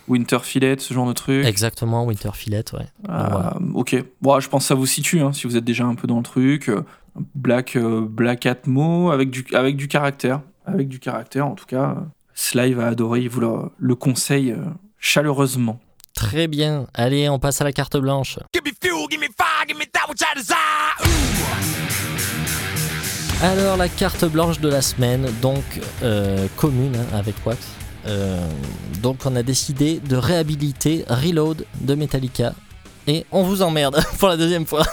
[0.08, 1.46] Winterfillet, ce genre de truc.
[1.46, 2.88] Exactement, Winterfillet, ouais.
[3.74, 4.04] Ok.
[4.20, 6.16] Bon, je pense que ça vous situe, hein, si vous êtes déjà un peu dans
[6.16, 6.70] le truc.
[7.34, 10.40] Black, Black Atmo, avec du, avec du caractère.
[10.64, 11.96] Avec du caractère, en tout cas.
[12.34, 14.54] Sly va adorer, il vous le, le conseille
[14.98, 15.80] chaleureusement.
[16.14, 16.86] Très bien.
[16.94, 18.38] Allez, on passe à la carte blanche.
[23.42, 25.64] Alors la carte blanche de la semaine, donc
[26.04, 27.58] euh, commune hein, avec Wax.
[28.06, 28.46] Euh,
[29.02, 32.54] donc on a décidé de réhabiliter Reload de Metallica
[33.06, 34.84] et on vous emmerde pour la deuxième fois.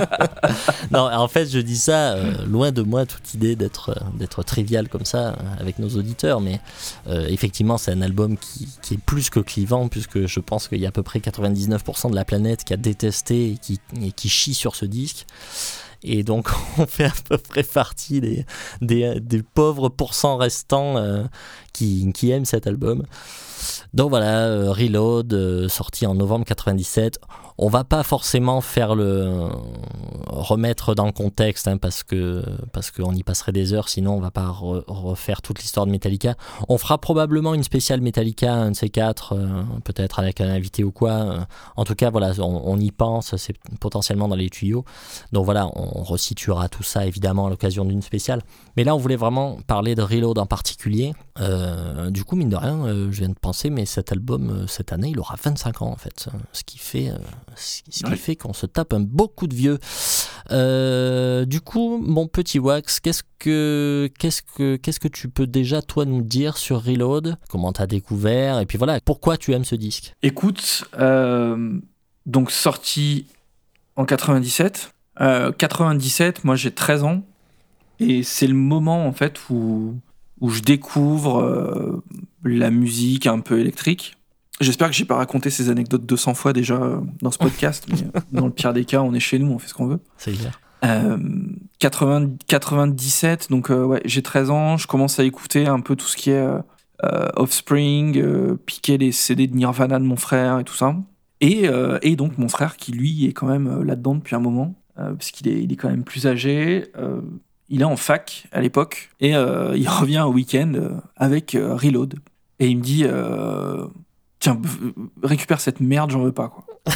[0.90, 4.42] non, en fait, je dis ça euh, loin de moi toute idée d'être euh, d'être
[4.42, 6.60] trivial comme ça euh, avec nos auditeurs, mais
[7.06, 10.86] effectivement, c'est un album qui, qui, est plus que clivant puisque je pense qu'il y
[10.86, 14.28] a à peu près 99% de la planète qui a détesté et qui, et qui
[14.28, 15.26] chie sur ce disque.
[16.02, 16.48] Et donc,
[16.78, 18.44] on fait à peu près partie des,
[18.80, 20.96] des, des pauvres pourcents restants
[21.72, 23.04] qui, qui aiment cet album.
[23.94, 27.18] Donc voilà, euh, Reload, euh, sorti en novembre 97
[27.58, 29.48] on va pas forcément faire le
[30.26, 32.42] remettre dans le contexte hein, parce que
[32.72, 33.88] parce qu'on y passerait des heures.
[33.88, 36.34] Sinon on va pas refaire toute l'histoire de Metallica.
[36.68, 40.92] On fera probablement une spéciale Metallica un de ces euh, peut-être avec un invité ou
[40.92, 41.10] quoi.
[41.10, 41.38] Euh.
[41.76, 44.84] en tout cas voilà on, y pense c'est potentiellement dans les tuyaux.
[45.32, 48.42] Donc voilà on resituera tout ça évidemment à l'occasion d'une spéciale.
[48.76, 52.56] Mais là on voulait vraiment parler de Reload en particulier euh, du coup mine de
[52.56, 55.96] rien je viens de penser mais cet album cette année il aura 25 ans en
[55.96, 56.28] fait.
[56.52, 57.12] Ce qui fait
[57.56, 59.78] ce qui fait qu'on se tape un beau coup de vieux.
[60.50, 65.82] Euh, du coup, mon petit Wax, qu'est-ce que, qu'est-ce que, qu'est-ce que tu peux déjà
[65.82, 67.36] toi nous dire sur Reload?
[67.48, 68.60] Comment t'as découvert?
[68.60, 70.14] Et puis voilà, pourquoi tu aimes ce disque?
[70.22, 71.78] Écoute, euh,
[72.26, 73.26] donc sorti
[73.96, 74.92] en 97.
[75.58, 77.22] 97, euh, moi j'ai 13 ans.
[78.00, 79.94] Et c'est le moment en fait où
[80.42, 82.02] où je découvre
[82.44, 84.16] la musique un peu électrique.
[84.62, 87.98] J'espère que j'ai pas raconté ces anecdotes 200 fois déjà euh, dans ce podcast, mais
[88.02, 89.98] euh, dans le pire des cas, on est chez nous, on fait ce qu'on veut.
[90.18, 90.60] C'est clair.
[90.84, 91.18] Euh,
[91.78, 96.16] 97, donc euh, ouais, j'ai 13 ans, je commence à écouter un peu tout ce
[96.16, 96.46] qui est
[97.34, 100.94] Offspring, piquer les CD de Nirvana de mon frère et tout ça.
[101.40, 101.68] Et,
[102.02, 105.48] et donc mon frère qui lui est quand même là-dedans depuis un moment, parce qu'il
[105.48, 106.84] est, il est quand même plus âgé.
[107.72, 112.20] Il est en fac à l'époque et il revient au week-end avec Reload.
[112.60, 113.04] Et il me dit
[114.38, 114.60] tiens,
[115.22, 116.64] récupère cette merde, j'en veux pas, quoi.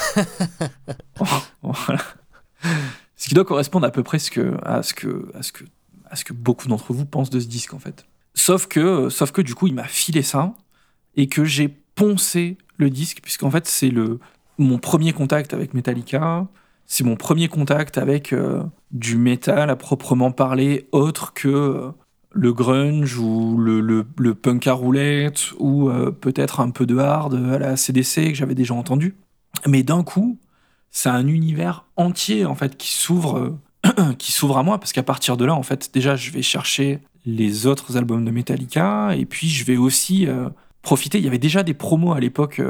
[3.17, 5.65] Ce qui doit correspondre à peu près ce que, à, ce que, à, ce que,
[6.11, 8.07] à ce que beaucoup d'entre vous pensent de ce disque, en fait.
[8.35, 10.55] Sauf que, sauf que du coup, il m'a filé ça
[11.17, 14.21] et que j'ai poncé le disque, puisqu'en fait, c'est le,
[14.59, 16.47] mon premier contact avec Metallica.
[16.87, 18.63] C'est mon premier contact avec euh,
[18.93, 21.91] du métal à proprement parler, autre que euh,
[22.33, 27.59] le grunge ou le, punk à roulette ou euh, peut-être un peu de hard à
[27.59, 29.17] la CDC que j'avais déjà entendu.
[29.67, 30.39] Mais d'un coup,
[30.93, 33.59] c'est un univers entier en fait qui s'ouvre
[34.19, 37.01] qui s'ouvre à moi parce qu'à partir de là en fait déjà je vais chercher
[37.25, 40.27] les autres albums de Metallica et puis je vais aussi
[40.83, 42.63] profiter il y avait déjà des promos à l'époque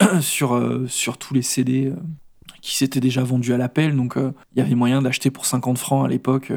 [0.20, 1.92] sur sur tous les CD
[2.60, 6.04] qui s'étaient déjà vendus à l'appel donc il y avait moyen d'acheter pour 50 francs
[6.04, 6.52] à l'époque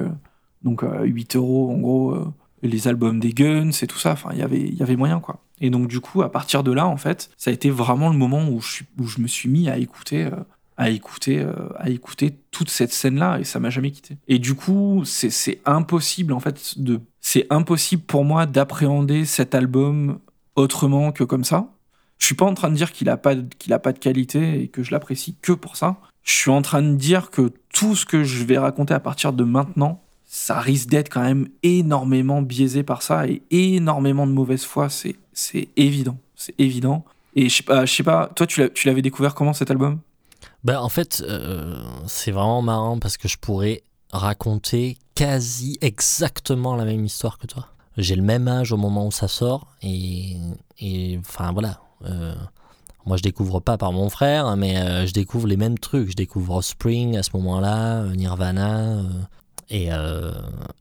[0.64, 2.34] donc 8 euros en gros
[2.68, 4.14] les albums des Guns et tout ça.
[4.14, 5.40] Enfin, y il y avait moyen, quoi.
[5.62, 8.18] Et donc, du coup, à partir de là, en fait, ça a été vraiment le
[8.18, 10.32] moment où je, où je me suis mis à écouter, euh,
[10.78, 14.18] à écouter, euh, à écouter toute cette scène-là, et ça m'a jamais quitté.
[14.28, 20.20] Et du coup, c'est impossible, en fait, de, c'est impossible pour moi d'appréhender cet album
[20.56, 21.70] autrement que comme ça.
[22.18, 24.62] Je suis pas en train de dire qu'il a pas, qu'il a pas de qualité
[24.62, 25.98] et que je l'apprécie que pour ça.
[26.24, 29.34] Je suis en train de dire que tout ce que je vais raconter à partir
[29.34, 34.64] de maintenant, ça risque d'être quand même énormément biaisé par ça et énormément de mauvaise
[34.64, 37.06] foi, c'est c'est évident, c'est évident.
[37.36, 40.00] Et je sais pas, je sais pas, toi tu l'avais découvert comment cet album?
[40.64, 46.86] Ben, en fait, euh, c'est vraiment marrant parce que je pourrais raconter quasi exactement la
[46.86, 47.68] même histoire que toi.
[47.98, 50.38] J'ai le même âge au moment où ça sort et,
[50.80, 51.80] et enfin voilà.
[52.04, 52.36] Euh,
[53.06, 56.10] moi, je découvre pas par mon frère, mais euh, je découvre les mêmes trucs.
[56.10, 59.02] Je découvre Spring à ce moment-là, Nirvana.
[59.70, 59.90] et,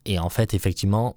[0.05, 1.15] et, en fait, effectivement,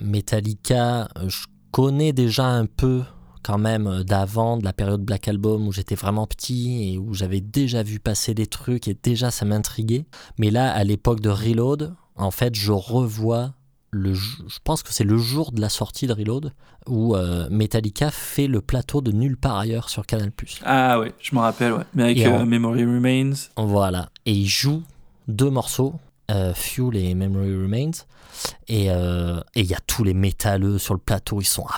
[0.00, 3.02] Metallica, je connais déjà un peu
[3.42, 7.12] quand même euh, d'avant, de la période Black Album où j'étais vraiment petit et où
[7.14, 10.06] j'avais déjà vu passer des trucs et déjà ça m'intriguait.
[10.38, 13.54] Mais là, à l'époque de Reload, en fait, je revois
[13.90, 16.52] le, je pense que c'est le jour de la sortie de Reload
[16.86, 20.32] où euh, Metallica fait le plateau de nulle part ailleurs sur Canal+.
[20.64, 21.84] Ah ouais, je me rappelle, ouais.
[21.94, 23.32] Mais avec euh, Memory Remains.
[23.56, 24.08] Voilà.
[24.26, 24.82] Et il joue
[25.28, 25.94] deux morceaux,
[26.54, 27.90] Fuel et Memory Remains.
[28.68, 31.76] Et il y a tous les métalleux sur le plateau, ils sont à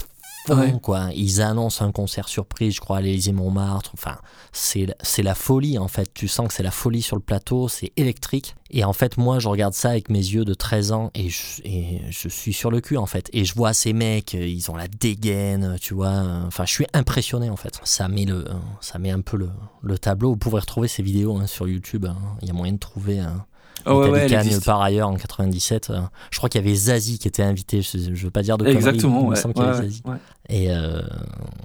[0.82, 1.08] quoi.
[1.14, 3.90] Ils annoncent un concert surprise, je crois, à l'Élysée Montmartre.
[3.94, 4.16] Enfin,
[4.52, 6.12] c'est la folie, en fait.
[6.14, 8.54] Tu sens que c'est la folie sur le plateau, c'est électrique.
[8.70, 11.62] Et en fait, moi, je regarde ça avec mes yeux de 13 ans et je,
[11.64, 13.30] et je suis sur le cul, en fait.
[13.32, 16.22] Et je vois ces mecs, ils ont la dégaine, tu vois.
[16.46, 17.80] Enfin, je suis impressionné, en fait.
[17.84, 18.44] Ça met, le,
[18.80, 19.50] ça met un peu le,
[19.82, 20.30] le tableau.
[20.30, 22.06] Vous pouvez retrouver ces vidéos hein, sur YouTube.
[22.06, 22.16] Hein.
[22.42, 23.20] Il y a moyen de trouver.
[23.20, 23.46] Hein,
[23.86, 24.28] Oh ouais,
[24.64, 25.90] par ailleurs en 97.
[25.90, 27.82] Euh, je crois qu'il y avait Zazie qui était invité.
[27.82, 29.32] Je, ne veux pas dire de Exactement.
[29.32, 30.02] il qu'il y avait Zazie.
[30.48, 31.00] Et euh,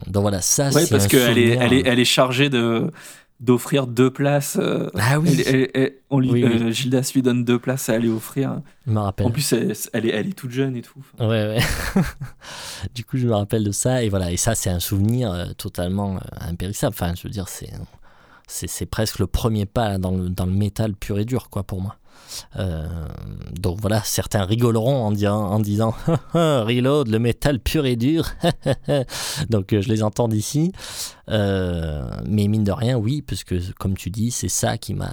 [0.08, 0.70] donc voilà, ça.
[0.74, 2.92] Oui, parce qu'elle est, elle est, elle est chargée de
[3.40, 4.58] d'offrir deux places.
[4.60, 5.42] Euh, ah oui.
[6.10, 8.62] on lui, Gildas lui donne deux places à aller offrir.
[8.86, 9.28] Je me rappelle.
[9.28, 11.06] En plus, elle, elle, est, elle est toute jeune et tout.
[11.20, 11.60] Ouais, ouais.
[12.96, 14.04] du coup, je me rappelle de ça.
[14.04, 16.96] Et voilà, et ça, c'est un souvenir totalement impérissable.
[17.00, 17.70] Enfin, je veux dire, c'est
[18.50, 21.82] c'est presque le premier pas dans le, dans le métal pur et dur, quoi, pour
[21.82, 21.98] moi.
[22.58, 22.88] Euh,
[23.54, 25.94] donc voilà, certains rigoleront en, en disant
[26.34, 28.30] Reload, le métal pur et dur.
[29.50, 30.72] donc euh, je les entends d'ici.
[31.30, 35.12] Euh, mais mine de rien, oui, puisque comme tu dis, c'est ça qui m'a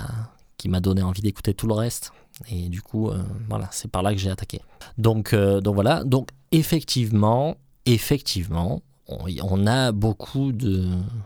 [0.56, 2.12] qui m'a donné envie d'écouter tout le reste.
[2.50, 3.10] Et du coup,
[3.48, 4.60] voilà, c'est par là que j'ai attaqué.
[4.98, 10.84] Donc, donc voilà, donc effectivement, effectivement, on a beaucoup de,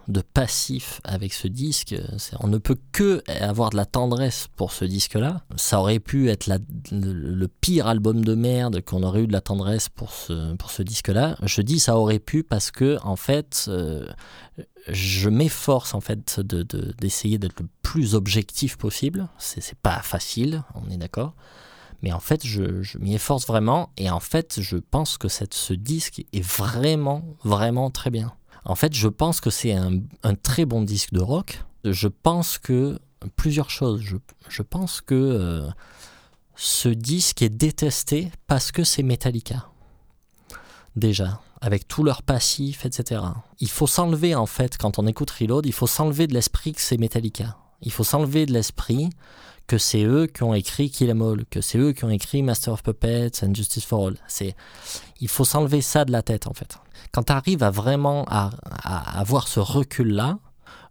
[0.08, 1.94] de passifs avec ce disque.
[2.40, 5.42] On ne peut que avoir de la tendresse pour ce disque-là.
[5.56, 6.50] Ça aurait pu être
[6.92, 10.82] le, pire album de merde qu'on aurait eu de la tendresse pour ce, pour ce
[10.82, 11.36] disque-là.
[11.42, 14.06] Je dis ça aurait pu parce que, en fait, euh,
[14.88, 19.28] je m'efforce en fait d'essayer d'être le plus objectif possible.
[19.38, 21.34] C'est pas facile, on est d'accord.
[22.02, 23.90] Mais en fait, je, m'y efforce vraiment.
[23.96, 28.32] Et en fait, je pense que ce disque est vraiment, vraiment très bien.
[28.64, 30.00] En fait, je pense que c'est un,
[30.42, 31.64] très bon disque de rock.
[31.84, 32.98] Je pense que
[33.36, 34.02] plusieurs choses.
[34.48, 35.68] Je, pense que euh,
[36.56, 39.68] ce disque est détesté parce que c'est Metallica.
[40.96, 43.22] Déjà, avec tout leur passif, etc.
[43.60, 46.80] Il faut s'enlever, en fait, quand on écoute Reload, il faut s'enlever de l'esprit que
[46.80, 47.56] c'est Metallica.
[47.82, 49.08] Il faut s'enlever de l'esprit
[49.70, 52.42] que c'est eux qui ont écrit Kill Em All, que c'est eux qui ont écrit
[52.42, 54.16] Master of Puppets and Justice for All.
[54.26, 54.56] C'est,
[55.20, 56.80] il faut s'enlever ça de la tête en fait.
[57.12, 58.50] Quand tu arrives à vraiment à,
[59.16, 60.40] avoir ce recul-là,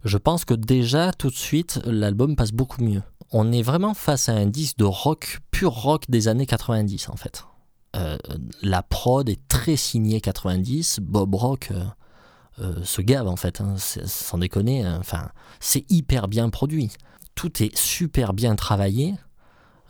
[0.04, 3.02] je pense que déjà tout de suite l'album passe beaucoup mieux.
[3.32, 7.16] On est vraiment face à un disque de rock, pur rock des années 90 en
[7.16, 7.44] fait.
[7.96, 8.16] Euh,
[8.62, 11.84] la prod est très signée 90, Bob Rock euh,
[12.60, 15.28] euh, se gave en fait, hein, sans déconner, enfin
[15.60, 16.90] c'est hyper bien produit
[17.40, 19.14] tout est super bien travaillé.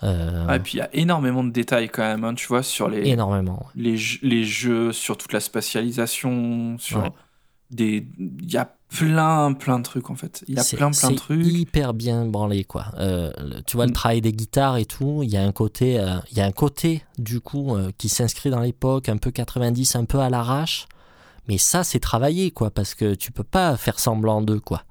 [0.05, 2.89] Euh, et puis il y a énormément de détails quand même, hein, tu vois, sur
[2.89, 3.67] les, énormément.
[3.75, 7.13] les, les jeux, sur toute la spatialisation, sur
[7.71, 8.07] des.
[8.19, 10.45] Il y a plein, plein de trucs en fait.
[10.47, 11.45] Il y a plein, plein de trucs.
[11.45, 12.87] hyper bien branlé, quoi.
[12.99, 13.33] Euh,
[13.67, 13.95] tu vois, le mm.
[13.95, 16.53] travail des guitares et tout, il y a un côté, euh, il y a un
[16.53, 20.87] côté du coup qui s'inscrit dans l'époque, un peu 90, un peu à l'arrache.
[21.49, 24.85] Mais ça, c'est travaillé, quoi, parce que tu peux pas faire semblant d'eux, quoi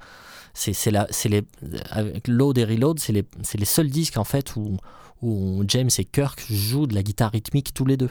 [0.60, 1.43] c'est la, les,
[1.89, 4.78] avec Load et Reload, c'est les, les, seuls disques en fait où,
[5.22, 8.10] où, James et Kirk jouent de la guitare rythmique tous les deux.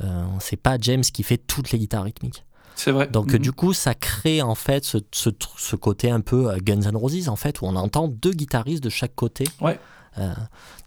[0.00, 2.44] Euh, c'est pas James qui fait toutes les guitares rythmiques.
[2.74, 3.08] C'est vrai.
[3.08, 3.38] Donc mm-hmm.
[3.38, 6.96] du coup, ça crée en fait ce, ce, ce, côté un peu euh, Guns N'
[6.96, 9.44] Roses en fait, où on entend deux guitaristes de chaque côté.
[9.60, 9.78] Ouais.
[10.18, 10.32] Euh,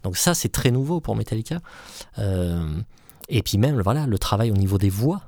[0.02, 1.60] donc ça, c'est très nouveau pour Metallica.
[2.18, 2.78] Euh,
[3.28, 5.22] et puis même, voilà, le travail au niveau des voix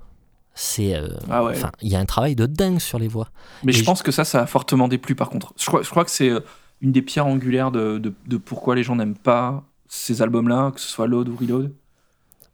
[0.55, 1.51] c'est euh, ah
[1.83, 3.29] il y a un travail de dingue sur les voix.
[3.65, 5.53] Mais je pense que ça ça a fortement déplu par contre.
[5.59, 6.41] Je crois, je crois que c'est euh,
[6.81, 10.81] une des pierres angulaires de, de, pourquoi les gens n'aiment pas ces albums là que
[10.81, 11.73] ce soit Load ou Reload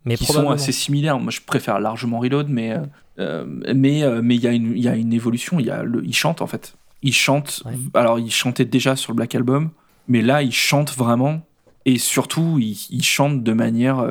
[0.07, 1.18] mais qui sont assez similaires.
[1.18, 2.74] Moi je préfère largement Reload mais
[3.18, 3.44] euh,
[3.74, 5.61] mais mais il y a une il y a une évolution.
[5.61, 6.76] Il y a le, il chante en fait.
[7.03, 9.70] Il chante alors il chantait déjà sur le Black Album
[10.09, 11.42] mais là il chante vraiment
[11.84, 14.07] et surtout il, chante de manière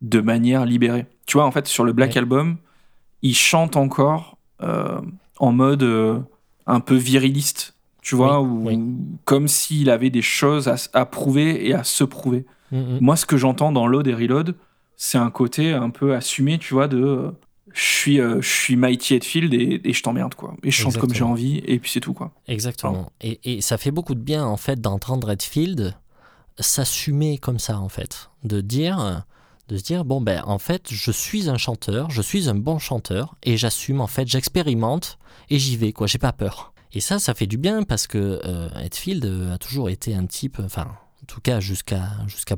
[0.00, 1.06] de manière libérée.
[1.26, 2.58] Tu vois, en fait, sur le Black Album,
[3.26, 5.84] il chante encore en mode
[6.66, 8.70] un peu viriliste, tu vois, ou
[9.24, 12.44] comme s'il avait des choses à, prouver et à se prouver.
[12.72, 12.98] Mm, mm.
[13.00, 14.54] Moi, ce que j'entends dans Load et Reload,
[14.96, 17.32] c'est un côté un peu assumé, tu vois, de
[17.72, 20.54] je suis, euh, je suis Mighty Hetfield et, et je t'emmerde, quoi.
[20.62, 22.32] Et je chante comme j'ai envie, et puis c'est tout, quoi.
[22.48, 23.12] Exactement.
[23.20, 25.94] Et, et, ça fait beaucoup de bien, en fait, d'entendre Hetfield
[26.58, 28.30] s'assumer comme ça, en fait.
[28.44, 29.24] De dire,
[29.68, 32.78] de se dire, bon, ben, en fait, je suis un chanteur, je suis un bon
[32.78, 35.18] chanteur, et j'assume, en fait, j'expérimente,
[35.50, 36.06] et j'y vais, quoi.
[36.06, 36.72] J'ai pas peur.
[36.92, 40.58] Et ça, ça fait du bien parce que euh, Hetfield a toujours été un type,
[40.64, 40.86] enfin,
[41.22, 42.08] en tout cas jusqu'à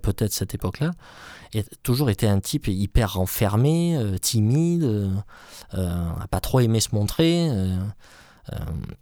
[0.01, 0.93] peut-être cette époque-là,
[1.57, 6.95] a toujours été un type hyper renfermé, euh, timide, euh, a pas trop aimé se
[6.95, 7.51] montrer.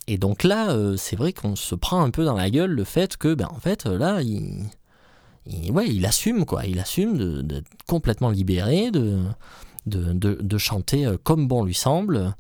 [0.07, 3.19] et donc là, c'est vrai qu'on se prend un peu dans la gueule le fait
[3.19, 4.65] que, ben, en fait, là, il,
[5.71, 6.67] ouais, il assume, quoi.
[6.67, 9.23] Il assume d'être complètement libéré, de,
[9.87, 12.35] de, de, chanter comme bon lui semble.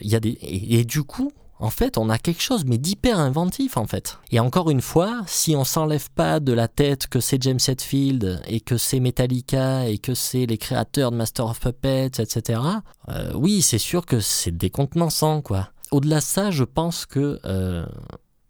[0.00, 3.18] Il y a des, et du coup, en fait, on a quelque chose, mais d'hyper
[3.18, 4.18] inventif, en fait.
[4.30, 8.42] Et encore une fois, si on s'enlève pas de la tête que c'est James Hetfield,
[8.46, 12.60] et que c'est Metallica, et que c'est les créateurs de Master of Puppets, etc.,
[13.08, 15.70] euh, oui, c'est sûr que c'est décontenançant, quoi.
[15.90, 17.86] Au-delà de ça, je pense que euh,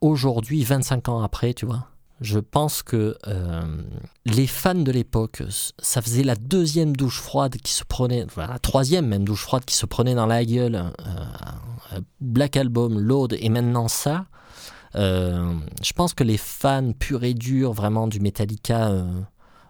[0.00, 1.86] aujourd'hui, 25 ans après, tu vois,
[2.20, 3.82] je pense que euh,
[4.24, 5.42] les fans de l'époque,
[5.78, 9.74] ça faisait la deuxième douche froide qui se prenait, la troisième même douche froide qui
[9.74, 10.76] se prenait dans la gueule.
[10.76, 14.26] Euh, Black Album, Load et maintenant ça.
[14.94, 18.92] Euh, je pense que les fans purs et durs vraiment du Metallica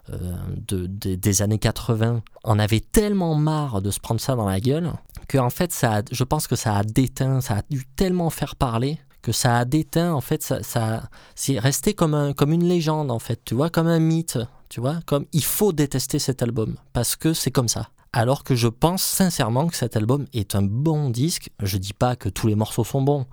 [0.08, 4.92] de, des années 80 en avaient tellement marre de se prendre ça dans la gueule
[5.26, 5.74] que en fait
[6.12, 9.64] je pense que ça a déteint, ça a dû tellement faire parler que ça a
[9.64, 11.02] déteint, en fait, ça, ça
[11.34, 14.78] c'est resté comme, un, comme une légende, en fait, tu vois, comme un mythe, tu
[14.80, 17.88] vois, comme il faut détester cet album, parce que c'est comme ça.
[18.12, 22.14] Alors que je pense sincèrement que cet album est un bon disque, je dis pas
[22.14, 23.26] que tous les morceaux sont bons,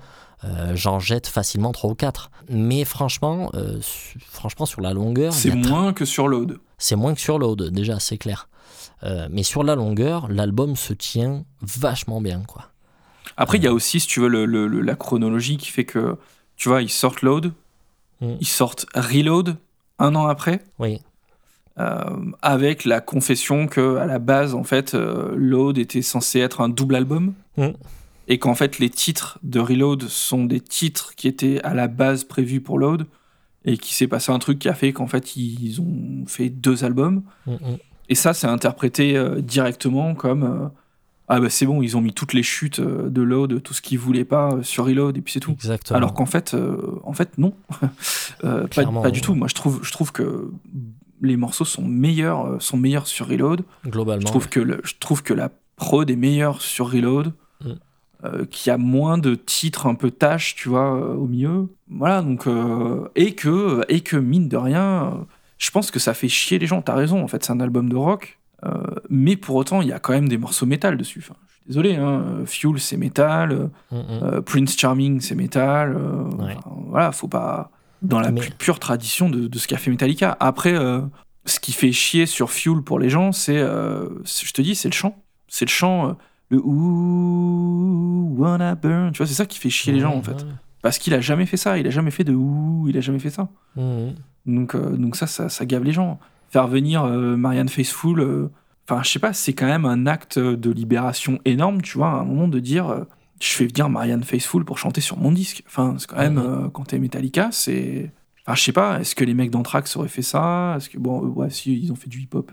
[0.45, 3.79] euh, j'en jette facilement 3 ou 4, mais franchement, euh,
[4.31, 5.31] franchement sur la longueur...
[5.31, 6.57] C'est moins que sur Load.
[6.79, 8.49] C'est moins que sur Load, déjà, c'est clair.
[9.03, 12.72] Euh, mais sur la longueur, l'album se tient vachement bien, quoi.
[13.37, 16.17] Après, il y a aussi, si tu veux, le, la chronologie qui fait que,
[16.55, 17.53] tu vois, ils sortent Load,
[18.21, 18.35] mm.
[18.39, 19.57] ils sortent Reload
[19.99, 20.61] un an après.
[20.79, 20.99] Oui.
[21.79, 22.03] Euh,
[22.43, 26.69] avec la confession que à la base, en fait, euh, Load était censé être un
[26.69, 27.33] double album.
[27.57, 27.69] Mm.
[28.27, 32.23] Et qu'en fait, les titres de Reload sont des titres qui étaient à la base
[32.23, 33.07] prévus pour Load.
[33.65, 36.83] Et qui s'est passé un truc qui a fait qu'en fait, ils ont fait deux
[36.83, 37.23] albums.
[37.47, 37.55] Mm,
[38.09, 40.69] et ça, c'est interprété euh, directement comme
[41.29, 43.81] ah bah c'est bon, ils ont mis toutes les chutes euh, de load, tout ce
[43.81, 45.53] qu'ils voulaient pas euh, sur reload et puis c'est tout.
[45.53, 45.97] Exactement.
[45.97, 47.53] Alors qu'en fait, euh, en fait non,
[48.41, 49.33] pas, du tout.
[49.33, 50.51] Moi je trouve, je trouve que
[51.21, 53.63] les morceaux sont meilleurs, sont meilleurs sur reload.
[53.85, 54.21] Globalement.
[54.21, 57.33] Je trouve que je trouve que la prod est meilleure sur reload.
[57.61, 58.45] Mm.
[58.49, 61.69] qu'il y a moins de titres un peu tâches, tu vois, au milieu.
[61.89, 62.47] Voilà, donc.
[63.15, 65.25] et, que, et que, mine de rien,
[65.57, 66.81] je pense que ça fait chier les gens.
[66.81, 68.39] T'as raison, en fait, c'est un album de rock.
[68.65, 71.19] Euh, mais pour autant, il y a quand même des morceaux métal dessus.
[71.23, 72.43] Enfin, je suis désolé, hein.
[72.45, 74.03] Fuel c'est métal, mm, mm.
[74.23, 75.95] Euh, Prince Charming c'est métal.
[75.95, 76.23] Euh,
[76.87, 77.71] voilà, faut pas.
[78.01, 80.35] Dans la plus pure tradition de, de ce qu'a fait Metallica.
[80.41, 80.75] Après,
[81.45, 84.93] ce qui fait chier sur Fuel pour les gens, c'est, je te dis, c'est le
[84.93, 85.15] chant.
[85.47, 86.17] C'est le chant,
[86.49, 89.13] le Ooh, wanna burn.
[89.13, 90.45] Tu vois, c'est ça qui fait chier les gens en fait.
[90.81, 91.77] Parce qu'il a jamais fait ça.
[91.77, 93.47] Il a jamais fait de Ouh, il a jamais fait ça.
[93.77, 94.09] Mm,
[94.47, 96.19] donc, donc ça, ça, ça, gave les gens
[96.53, 98.51] faire venir euh, Marianne Faithfull, euh,
[98.87, 102.15] enfin, je sais pas, c'est quand même un acte de libération énorme, tu vois, à
[102.17, 103.03] un moment de dire euh,
[103.41, 105.63] je fais venir Marianne Faithfull pour chanter sur mon disque.
[105.65, 108.11] Enfin, c'est quand même, quand t'es Metallica, c'est.
[108.45, 110.75] Enfin, je sais pas, est-ce que les mecs d'Anthrax auraient fait ça?
[110.77, 112.51] Est-ce que, bon, ouais, si, ils ont fait du hip-hop.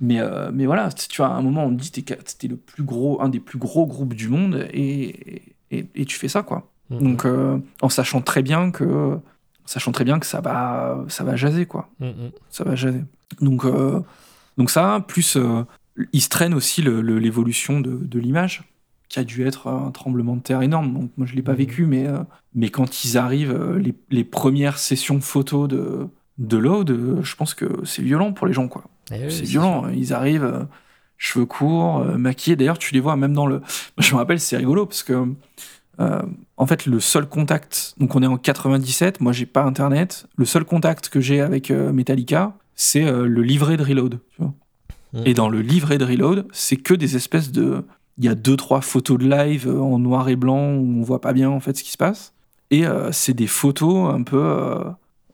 [0.00, 0.18] Mais,
[0.52, 3.28] mais, voilà, tu vois, à un moment, on dit que c'était le plus gros, un
[3.28, 6.68] des plus gros groupes du monde et, et, tu fais ça, quoi.
[6.90, 6.98] Mhm.
[7.00, 7.26] Donc,
[7.82, 9.18] en sachant très bien que.
[9.66, 11.88] Sachant très bien que ça va, ça va jaser, quoi.
[12.00, 12.30] Mhm.
[12.50, 13.02] Ça va jaser.
[13.40, 14.00] Donc, euh,
[14.58, 15.64] donc ça, plus euh,
[16.12, 18.64] il se traîne aussi l'évolution de, de l'image,
[19.08, 20.92] qui a dû être un tremblement de terre énorme.
[20.92, 21.56] Donc moi, je l'ai pas mmh.
[21.56, 22.18] vécu, mais, euh,
[22.54, 26.08] mais quand ils arrivent, les, les, premières sessions photos de,
[26.38, 28.84] de Load, je pense que c'est violent pour les gens, quoi.
[29.12, 29.88] Eh c'est violent.
[29.88, 30.66] Ils arrivent,
[31.16, 32.56] cheveux courts, maquillés.
[32.56, 33.62] D'ailleurs, tu les vois même dans le.
[33.98, 35.26] Je me rappelle, c'est rigolo parce que.
[35.98, 40.26] En fait, le seul contact, donc on est en 97, moi j'ai pas internet.
[40.36, 44.18] Le seul contact que j'ai avec Metallica, c'est euh, le livret de Reload.
[44.30, 44.52] Tu vois
[45.12, 45.22] mmh.
[45.26, 47.84] Et dans le livret de Reload, c'est que des espèces de.
[48.18, 51.02] Il y a deux, trois photos de live euh, en noir et blanc où on
[51.02, 52.32] voit pas bien en fait ce qui se passe.
[52.70, 54.76] Et euh, c'est des photos un peu.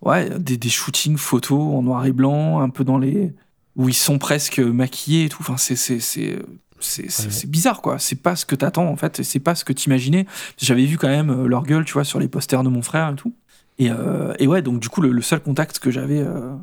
[0.02, 3.32] ouais, des, des shootings photos en noir et blanc, un peu dans les.
[3.76, 5.42] où ils sont presque maquillés et tout.
[5.42, 6.38] Enfin, c'est.
[6.80, 7.46] C'est, Ouais.
[7.46, 10.26] bizarre quoi, c'est pas ce que t'attends en fait, c'est pas ce que t'imaginais.
[10.58, 13.10] J'avais vu quand même euh, leur gueule, tu vois, sur les posters de mon frère
[13.10, 13.32] et tout.
[13.78, 16.54] Et, euh, et ouais, donc du coup, le, le seul contact que j'avais euh,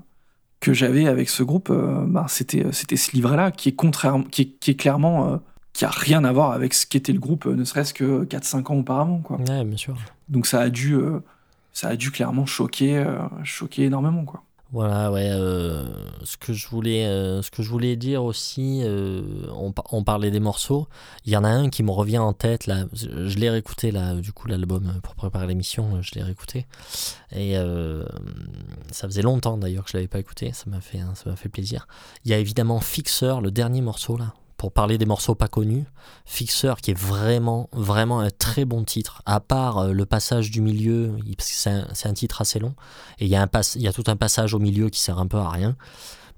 [0.59, 4.41] que j'avais avec ce groupe, euh, bah, c'était c'était ce livret-là, qui est contraire, qui
[4.43, 5.39] est, qui est clairement
[5.73, 8.75] qui a rien à voir avec ce qu'était le groupe, ne serait-ce que 4-5 ans
[8.77, 9.37] auparavant quoi.
[9.37, 9.95] Ouais, bien sûr.
[10.29, 10.95] Donc ça a dû
[11.71, 13.05] ça a dû clairement choquer
[13.43, 14.41] choquer énormément quoi.
[14.73, 15.29] Voilà, ouais.
[15.31, 15.85] euh,
[16.23, 19.21] ce que je voulais, euh, ce que je voulais dire aussi, euh,
[19.53, 20.87] on, on parlait des morceaux.
[21.25, 22.85] Il y en a un qui me revient en tête là.
[22.93, 26.65] Je, l'ai réécouté là, du coup l'album euh, pour préparer l'émission, euh, je l'ai réécouté.
[27.31, 28.03] Et euh,
[28.91, 30.51] ça faisait longtemps d'ailleurs que je l'avais pas écouté.
[30.51, 31.87] Ça m'a fait, ça m'a fait plaisir.
[32.25, 34.33] Il y a évidemment Fixer, le dernier morceau là.
[34.57, 35.85] Pour parler des morceaux pas connus,
[36.25, 39.21] Fixer qui est vraiment, vraiment un très bon titre.
[39.27, 42.73] À part euh, le passage du milieu, c'est un, titre assez long.
[43.19, 45.75] Et il y, a tout un passage au milieu qui sert un peu à rien.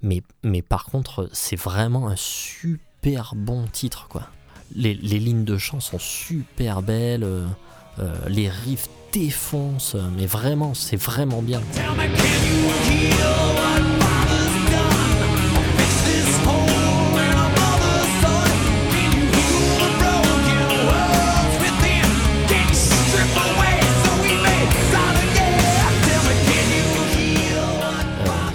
[0.02, 4.24] Mais, mais par contre, c'est vraiment un super bon titre, quoi.
[4.74, 7.46] Les, les lignes de chant sont super belles, euh,
[7.98, 11.60] euh, les riffs défoncent, mais vraiment, c'est vraiment bien.
[11.72, 13.99] Tell me, can you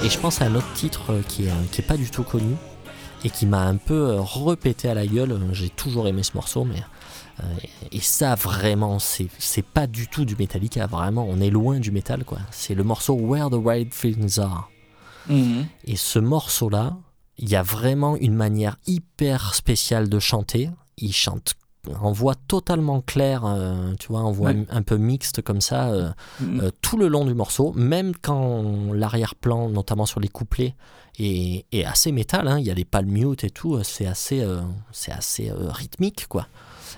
[0.05, 2.11] et je pense à un autre titre euh, qui est, euh, qui est pas du
[2.11, 2.55] tout connu
[3.23, 5.39] et qui m'a un peu euh, repété à la gueule.
[5.51, 6.83] J'ai toujours aimé ce morceau, mais.
[7.91, 12.23] et ça, vraiment, c'est pas du tout du Metallica, vraiment, on est loin du métal,
[12.23, 12.37] quoi.
[12.51, 14.69] C'est le morceau Where the Right Things Are.
[15.27, 16.97] Et ce morceau-là,
[17.39, 20.69] il y a vraiment une manière hyper spéciale de chanter.
[20.97, 21.55] Il chante
[22.01, 24.65] en voix totalement claire, euh, tu vois, en voix Ouais.
[24.69, 26.09] un peu mixte comme ça, euh,
[26.39, 26.59] Mhm.
[26.61, 28.63] euh, tout le long du morceau, même quand
[28.93, 30.75] l'arrière-plan, notamment sur les couplets,
[31.19, 34.41] est, est assez métal, hein, il y a des palm mute et tout, c'est assez,
[34.41, 34.61] euh,
[34.91, 36.47] c'est assez euh, rythmique, quoi.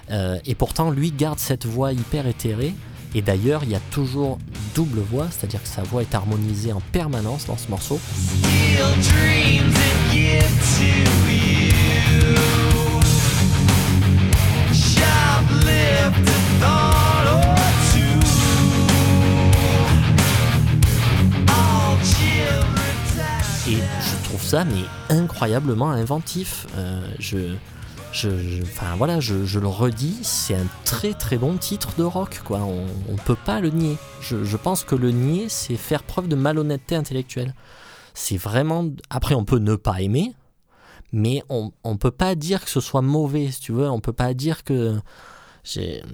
[0.10, 2.74] Euh, et pourtant, lui garde cette voix hyper éthérée.
[3.16, 4.38] Et d'ailleurs, il y a toujours
[4.76, 8.00] double voix, c'est-à-dire que sa voix est harmonisée en permanence dans ce morceau.
[8.04, 10.44] steal dreams and give
[10.78, 11.27] to
[23.70, 26.68] Et je trouve ça mais incroyablement inventif.
[26.78, 27.58] Euh, je,
[28.64, 32.60] enfin voilà, je, le redis, c'est un très très bon titre de rock, quoi.
[32.60, 33.98] On, on peut pas le nier.
[34.22, 37.54] Je, pense que le nier, c'est faire preuve de malhonnêteté intellectuelle.
[38.14, 38.86] C'est vraiment.
[39.10, 40.34] Après, on peut ne pas aimer,
[41.12, 43.74] mais on, on peut pas dire que ce soit mauvais, si tu.
[43.74, 44.98] On peut pas dire que.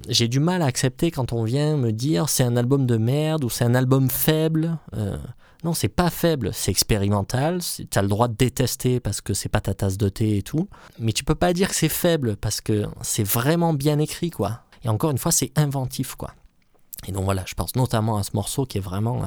[0.08, 3.44] J'ai du mal à accepter quand on vient me dire c'est un album de merde
[3.44, 4.78] ou c'est un album faible.
[4.96, 5.16] Euh,
[5.62, 7.62] non, c'est pas faible, c'est expérimental.
[7.62, 10.42] c'est- T'as le droit de détester parce que c'est pas ta tasse de thé et
[10.42, 10.68] tout.
[10.98, 14.60] Mais tu peux pas dire que c'est faible parce que c'est vraiment bien écrit, quoi.
[14.82, 16.32] Et encore une fois, c'est inventif, quoi.
[17.06, 19.26] Et donc voilà, je pense notamment à ce morceau qui est vraiment, euh,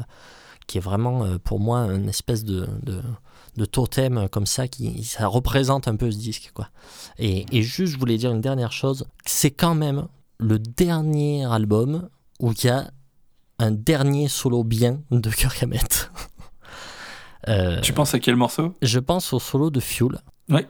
[0.67, 5.25] qui est vraiment euh, pour moi une espèce de, de, totem comme ça, qui ça
[5.25, 6.69] représente un peu ce disque, quoi.
[7.17, 10.07] Et juste, je voulais dire une dernière chose, c'est quand même
[10.39, 12.09] le dernier album
[12.39, 12.89] où il y a
[13.59, 16.11] un dernier solo bien de Kirk Hammett.
[17.47, 18.75] Euh, Tu penses à quel morceau?
[18.81, 20.19] je pense au solo de Fuel.
[20.49, 20.67] Ouais.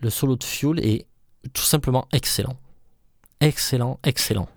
[0.00, 1.06] Le solo de Fuel est
[1.52, 2.56] tout simplement excellent.
[3.40, 4.48] Excellent, excellent.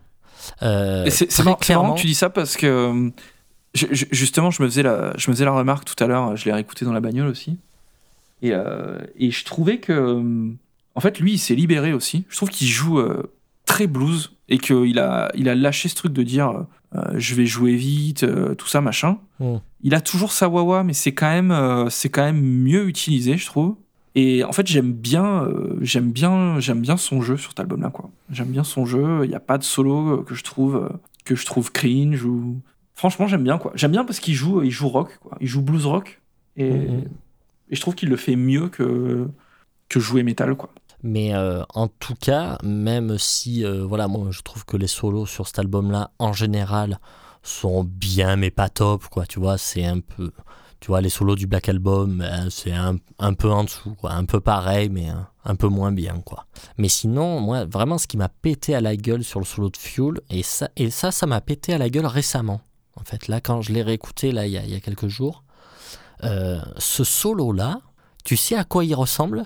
[0.62, 3.10] Euh, C'est marrant, clairement- que tu dis ça parce que euh,
[3.74, 6.36] je- je- justement, je me faisais la, je me faisais la remarque tout à l'heure.
[6.36, 7.58] Je l'ai réécouté dans la bagnole aussi.
[8.44, 10.22] Et, euh, et je trouvais que,
[10.96, 12.26] en fait, lui, il s'est libéré aussi.
[12.30, 13.34] Je trouve qu'il joue euh,
[13.66, 17.46] très blues et qu'il a, il a lâché ce truc de dire, euh, je vais
[17.46, 19.18] jouer vite, euh, tout ça, machin.
[19.40, 19.56] Mm.
[19.82, 23.38] Il a toujours sa wawa, mais c'est quand même, euh, c'est quand même mieux utilisé,
[23.38, 23.76] je trouve.
[24.16, 27.90] Et en fait, j'aime bien, euh, j'aime bien, j'aime bien son jeu sur cet album-là,
[27.90, 28.12] quoi.
[28.30, 29.22] J'aime bien son jeu.
[29.24, 30.90] Il n'y a pas de solo euh, que je trouve, euh,
[31.26, 32.62] que je trouve cringe ou.
[32.94, 33.72] Franchement, j'aime bien, quoi.
[33.74, 35.36] J'aime bien parce qu'il joue, il joue rock, quoi.
[35.42, 36.22] Il joue blues rock.
[36.58, 37.04] Et, Mhm.
[37.72, 39.28] et je trouve qu'il le fait mieux que
[39.90, 40.70] que jouer métal, quoi.
[41.04, 45.26] Mais euh, en tout cas, même si, euh, voilà, moi je trouve que les solos
[45.26, 47.00] sur cet album-là, en général,
[47.44, 49.26] sont bien mais pas top, quoi.
[49.26, 50.32] Tu vois, c'est un peu.
[50.80, 54.14] Tu vois, les solos du Black Album, ben, c'est un, un peu en dessous, quoi.
[54.14, 55.08] Un peu pareil, mais
[55.46, 56.46] un, peu moins bien, quoi.
[56.78, 59.78] Mais sinon, moi, vraiment, ce qui m'a pété à la gueule sur le solo de
[59.78, 62.60] Fuel, et ça, et ça, ça m'a pété à la gueule récemment.
[62.98, 65.44] En fait, là, quand je l'ai réécouté, là, il y y a quelques jours,
[66.24, 67.80] euh, ce solo-là,
[68.24, 69.46] tu sais à quoi il ressemble?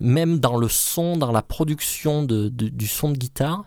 [0.00, 3.64] Même dans le son, dans la production de, de- du son de guitare,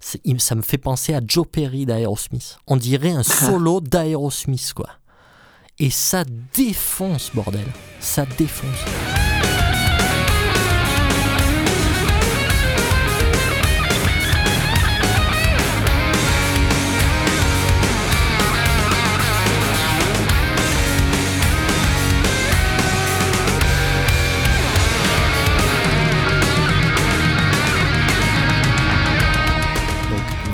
[0.00, 2.58] ça me fait penser à Joe Perry d'Aerosmith.
[2.66, 4.88] On dirait un solo d'Aerosmith, quoi.
[5.78, 6.24] Et ça
[6.56, 7.66] défonce, bordel.
[8.00, 9.27] Ça défonce.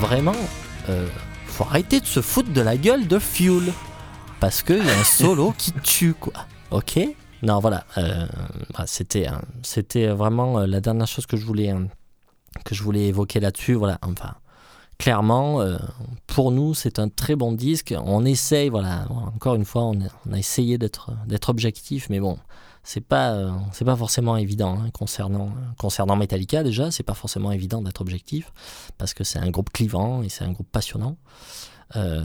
[0.05, 0.37] Vraiment,
[0.91, 1.09] euh,
[1.47, 3.73] faut arrêter de se foutre de la gueule de Fuel.
[4.39, 6.35] Parce qu'il y a un solo qui tue, quoi.
[6.71, 7.01] Ok?
[7.43, 7.85] Non, voilà.
[7.97, 8.27] euh,
[8.77, 9.29] bah, c'était,
[9.63, 11.87] c'était vraiment euh, la dernière chose que je voulais, euh,
[12.65, 13.75] que je voulais évoquer là-dessus.
[13.75, 14.35] Voilà, enfin.
[14.97, 15.77] Clairement, euh,
[16.29, 17.93] pour nous, c'est un très bon disque.
[18.05, 19.99] On essaye, voilà, encore une fois, on
[20.33, 22.39] a, essayé d'être objectif, mais bon,
[22.85, 26.91] c'est pas, euh, c'est pas forcément évident hein, concernant, concernant Metallica déjà.
[26.91, 28.53] C'est pas forcément évident d'être objectif
[28.99, 31.16] parce que c'est un groupe clivant et c'est un groupe passionnant.
[31.97, 32.22] Euh,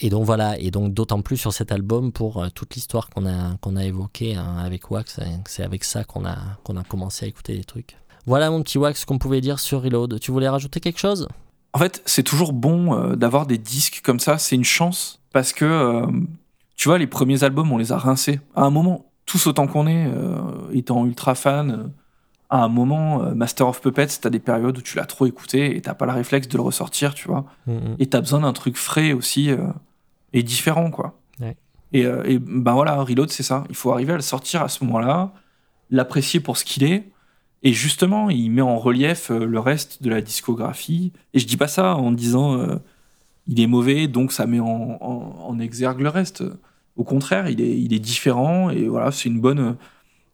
[0.00, 3.26] et donc voilà, et donc d'autant plus sur cet album pour euh, toute l'histoire qu'on
[3.26, 7.24] a, qu'on a évoquée hein, avec Wax, c'est avec ça qu'on a, qu'on a commencé
[7.24, 7.96] à écouter les trucs.
[8.26, 10.18] Voilà mon petit Wax qu'on pouvait dire sur Reload.
[10.18, 11.28] Tu voulais rajouter quelque chose?
[11.74, 14.38] En fait, c'est toujours bon d'avoir des disques comme ça.
[14.38, 16.06] C'est une chance parce que,
[16.76, 18.40] tu vois, les premiers albums, on les a rincés.
[18.54, 19.04] À un moment,
[19.34, 20.36] tous autant qu'on est, euh,
[20.72, 21.88] étant ultra fan, euh,
[22.50, 25.76] à un moment, euh, Master of Puppets, t'as des périodes où tu l'as trop écouté
[25.76, 27.44] et t'as pas le réflexe de le ressortir, tu vois.
[27.66, 27.96] Mhm.
[27.98, 29.50] Et t'as besoin d'un truc frais aussi
[30.32, 31.18] et différent, quoi.
[31.40, 31.56] Ouais.
[31.92, 33.64] Et, et ben voilà, Reload, c'est ça.
[33.70, 35.32] Il faut arriver à le sortir à ce moment-là,
[35.90, 37.10] l'apprécier pour ce qu'il est.
[37.64, 41.12] Et justement, il met en relief le reste de la discographie.
[41.32, 42.76] Et je dis pas ça en disant euh,
[43.48, 46.44] il est mauvais, donc ça met en, en- en exergue le reste.
[46.96, 49.76] Au contraire, il est, il est différent et voilà, c'est une bonne,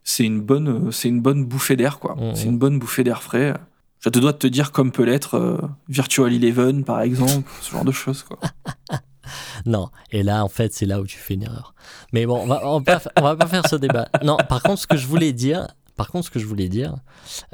[0.05, 2.17] c'est une bonne, c'est une bonne bouffée d'air quoi.
[2.17, 2.35] Mhm.
[2.35, 3.55] C'est une bonne bouffée d'air frais.
[4.01, 5.59] Je te dois de te dire comme peut l'être euh,
[5.89, 8.39] Virtual Eleven par exemple, ce genre de choses quoi.
[9.67, 11.75] Non, et là en fait c'est là où tu fais une erreur.
[12.13, 14.09] Mais bon, on va, on va, pas, on va pas faire ce débat.
[14.25, 16.97] Non, par contre ce que je voulais dire, par contre ce que je voulais dire,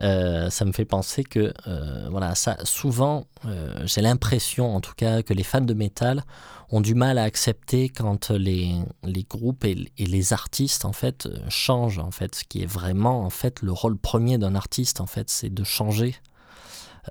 [0.02, 4.94] euh, ça me fait penser que euh, voilà, ça souvent euh, j'ai l'impression en tout
[4.96, 6.22] cas que les fans de métal
[6.70, 11.38] ont du mal à accepter quand les, les groupes et, les artistes en fait euh,
[11.48, 15.06] changent en fait, ce qui est vraiment en fait le rôle premier d'un artiste en
[15.06, 16.16] fait, c'est de changer.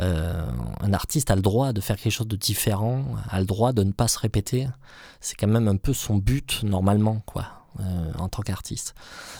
[0.01, 0.45] Euh,
[0.81, 3.83] un artiste a le droit de faire quelque chose de différent, a le droit de
[3.83, 4.67] ne pas se répéter.
[5.21, 8.95] C'est quand même un peu son but normalement, quoi, euh, en tant qu'artiste.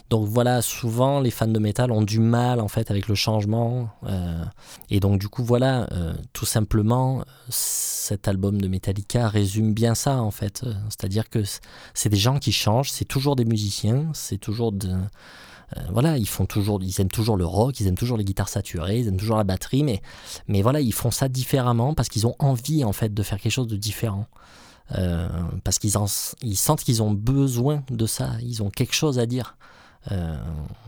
[0.10, 3.90] Donc voilà, souvent les fans de métal ont du mal en fait avec le changement.
[4.06, 4.44] euh,
[4.90, 10.22] et donc du coup voilà, euh, tout simplement, cet album de Metallica résume bien ça
[10.22, 10.66] en fait.
[10.90, 11.44] C'est-à-dire que
[11.94, 14.94] c'est des gens qui changent, c'est toujours des musiciens, c'est toujours de
[15.92, 19.00] voilà, ils font toujours, ils aiment toujours le rock, ils aiment toujours les guitares saturées,
[19.00, 20.02] ils aiment toujours la batterie, mais
[20.48, 23.52] mais voilà, ils font ça différemment parce qu'ils ont envie en fait de faire quelque
[23.52, 24.28] chose de différent.
[24.94, 25.28] Euh,
[25.64, 26.06] parce qu'ils en-
[26.44, 29.58] ils sentent qu'ils ont besoin de ça, ils ont quelque chose à dire.
[30.12, 30.38] Euh,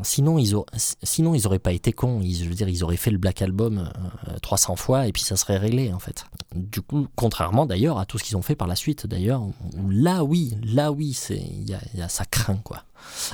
[0.04, 0.68] sinon, ils auraient,
[1.02, 2.22] sinon, ils auraient pas été cons.
[2.22, 3.90] Ils, je veux dire, ils auraient fait le Black Album
[4.28, 6.26] euh, 300 fois et puis ça serait réglé en fait.
[6.56, 9.42] Du coup, contrairement d'ailleurs à tout ce qu'ils ont fait par la suite, d'ailleurs,
[9.90, 12.84] là oui, là oui, c'est, y a, il y a- ça craint quoi.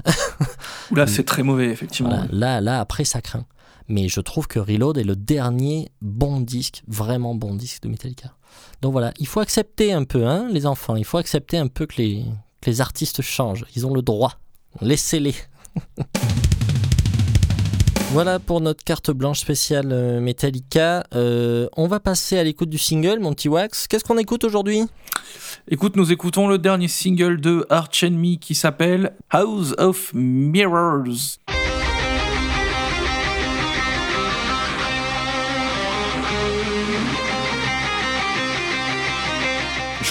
[0.95, 2.09] Là, c'est très mauvais effectivement.
[2.11, 3.45] Voilà, là, là, après, ça craint.
[3.89, 8.34] Mais je trouve que Reload est le dernier bon disque, vraiment bon disque de Metallica.
[8.81, 11.85] Donc voilà, il faut accepter un peu, hein, les enfants, il faut accepter un peu
[11.85, 12.25] que les,
[12.61, 13.65] que les artistes changent.
[13.75, 14.39] Ils ont le droit.
[14.81, 15.35] Laissez-les.
[18.13, 21.03] Voilà pour notre carte blanche spéciale euh, Metallica.
[21.15, 23.87] Euh, on va passer à l'écoute du single, mon petit Wax.
[23.87, 24.83] Qu'est-ce qu'on écoute aujourd'hui?
[25.67, 31.39] Écoute, nous écoutons le dernier single de Arch Enemy qui s'appelle House of Mirrors.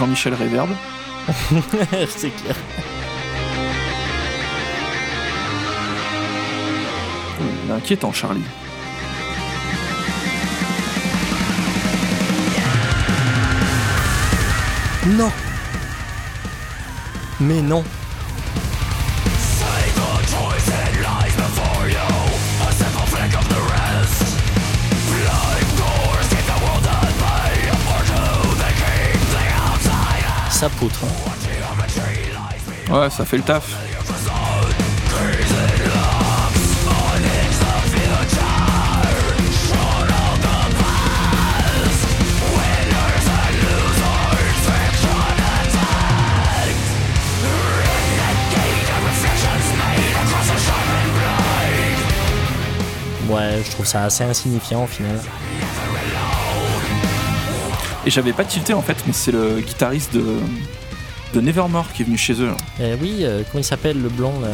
[0.03, 0.69] Jean-Michel Réverb.
[2.09, 2.57] C'est clair.
[7.41, 8.43] Il est inquiétant, Charlie.
[15.07, 15.31] Non.
[17.39, 17.85] Mais non.
[30.63, 31.01] Ça poutre.
[32.89, 33.69] Ouais, ça fait le taf.
[53.29, 55.19] Ouais, je trouve ça assez insignifiant au final.
[58.05, 60.39] Et j'avais pas tilté en fait, mais c'est le guitariste de,
[61.35, 62.51] de Nevermore qui est venu chez eux.
[62.81, 64.49] Eh oui, euh, comment il s'appelle le blond là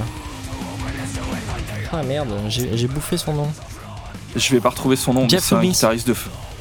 [1.92, 3.50] Ah merde, j'ai bouffé son nom.
[4.36, 6.14] Je vais pas retrouver son nom, mais c'est un guitariste de.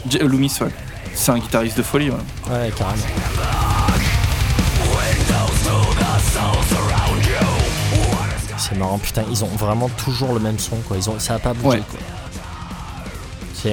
[0.09, 0.69] Je- Loomis, ouais.
[1.13, 2.15] C'est un guitariste de folie, ouais.
[2.49, 3.03] Ouais, carrément.
[8.57, 10.97] C'est marrant, putain, ils ont vraiment toujours le même son, quoi.
[10.97, 11.83] Ils ont, ça a pas bougé, Ouais.
[11.89, 11.99] quoi.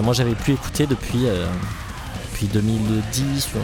[0.02, 1.46] Moi, j'avais plus écouté depuis, euh,
[2.44, 3.48] depuis 2010.
[3.54, 3.60] ouais.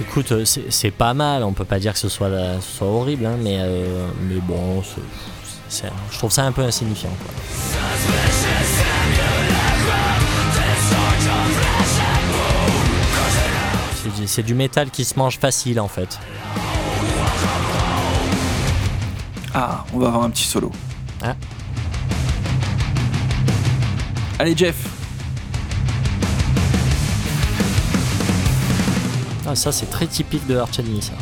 [0.00, 2.30] Écoute, euh, c'est pas mal, on peut pas dire que ce soit,
[2.60, 4.82] soit horrible, hein, mais, euh, mais bon,
[5.70, 7.10] je trouve ça un peu insignifiant.
[7.22, 7.34] Quoi.
[14.26, 16.18] C'est du métal qui se mange facile en fait.
[19.60, 20.70] Ah, on va avoir un petit solo.
[21.20, 21.34] Ah.
[24.38, 24.76] Allez, Jeff.
[29.44, 31.14] Ah, ça c'est très typique de Arch Enemy ça.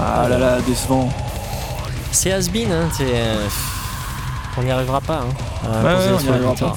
[0.00, 1.08] Ah là là, décevant.
[2.10, 3.46] C'est has-been, hein, c'est, euh,
[4.56, 5.20] on n'y arrivera pas.
[5.20, 5.28] Hein,
[5.64, 6.76] à ouais, on n'y arrivera pas.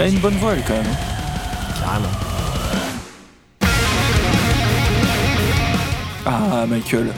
[0.00, 0.96] A une bonne voix, elle, quand même.
[1.80, 2.08] Carrément.
[6.26, 7.12] Ah, Michael.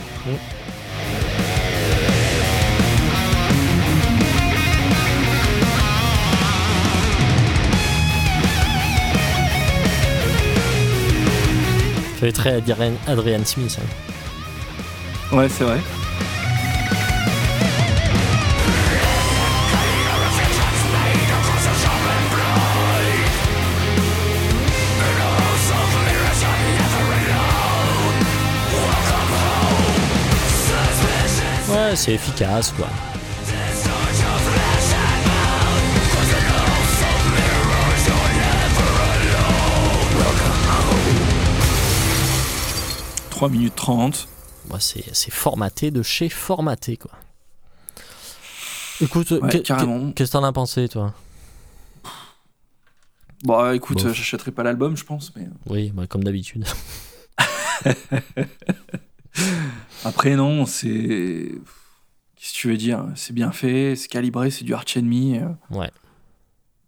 [12.19, 13.79] Fait très Adrian, Adrian Smith.
[13.81, 15.37] hein.
[15.37, 15.79] Ouais, c'est vrai.
[31.93, 32.87] Ouais, c'est efficace quoi.
[43.31, 44.27] «3 minutes 30.
[44.71, 47.11] Moi, c'est formaté de chez formaté quoi.
[49.03, 51.13] Écoute, Ouais, qu'est-ce que t'en as pensé toi?
[53.45, 55.47] Bon, écoute, j'achèterai pas l'album, je pense, mais...
[55.67, 56.65] Oui, bah, comme d'habitude.
[60.07, 61.51] Après, non, c'est...
[62.43, 63.05] Qu'est-ce que tu veux dire?
[63.15, 65.39] C'est bien fait, c'est calibré, c'est du Arch Enemy.
[65.39, 65.91] euh, Ouais.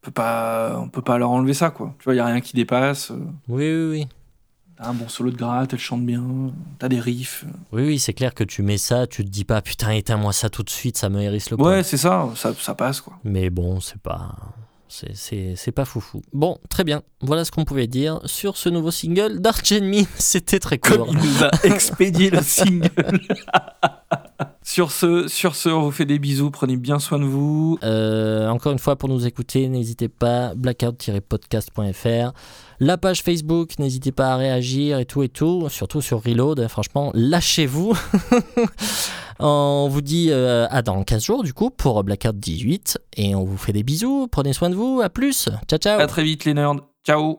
[0.02, 1.94] On peut pas, on peut pas leur enlever ça, quoi.
[2.00, 3.12] Tu vois, il y a rien qui dépasse.
[3.12, 4.08] euh, Oui, oui, oui.
[4.76, 6.24] T'as un bon solo de gratte, elle chante bien.
[6.80, 7.44] T'as des riffs.
[7.70, 10.50] Oui, oui, c'est clair que tu mets ça, tu te dis pas putain, éteins-moi ça
[10.50, 11.56] tout de suite, ça me hérisse le.
[11.62, 13.12] Ouais, c'est ça, ça, ça passe, quoi.
[13.22, 14.34] Mais bon, c'est pas.
[14.88, 16.20] c'est- C'est c'est pas foufou.
[16.32, 17.02] Bon, très bien.
[17.20, 20.08] Voilà ce qu'on pouvait dire sur ce nouveau single d'Arch Enemy.
[20.16, 21.08] C'était très Comme court.
[21.12, 22.90] il nous a expédié le single.
[24.66, 27.78] sur, ce, sur ce, on vous fait des bisous, prenez bien soin de vous.
[27.84, 32.32] Euh, encore une fois, pour nous écouter, n'hésitez pas, blackout-podcast.fr.
[32.80, 36.60] La page Facebook, n'hésitez pas à réagir et tout et tout, surtout sur Reload.
[36.60, 37.96] hein, Franchement, lâchez-vous.
[39.38, 42.98] on vous dit euh, à dans 15 jours, du coup, pour Blackout 18.
[43.16, 44.28] Et on vous fait des bisous.
[44.30, 45.00] Prenez soin de vous.
[45.04, 45.48] À plus.
[45.68, 46.00] Ciao, ciao.
[46.00, 46.76] À très vite, les nerds.
[47.06, 47.38] Ciao.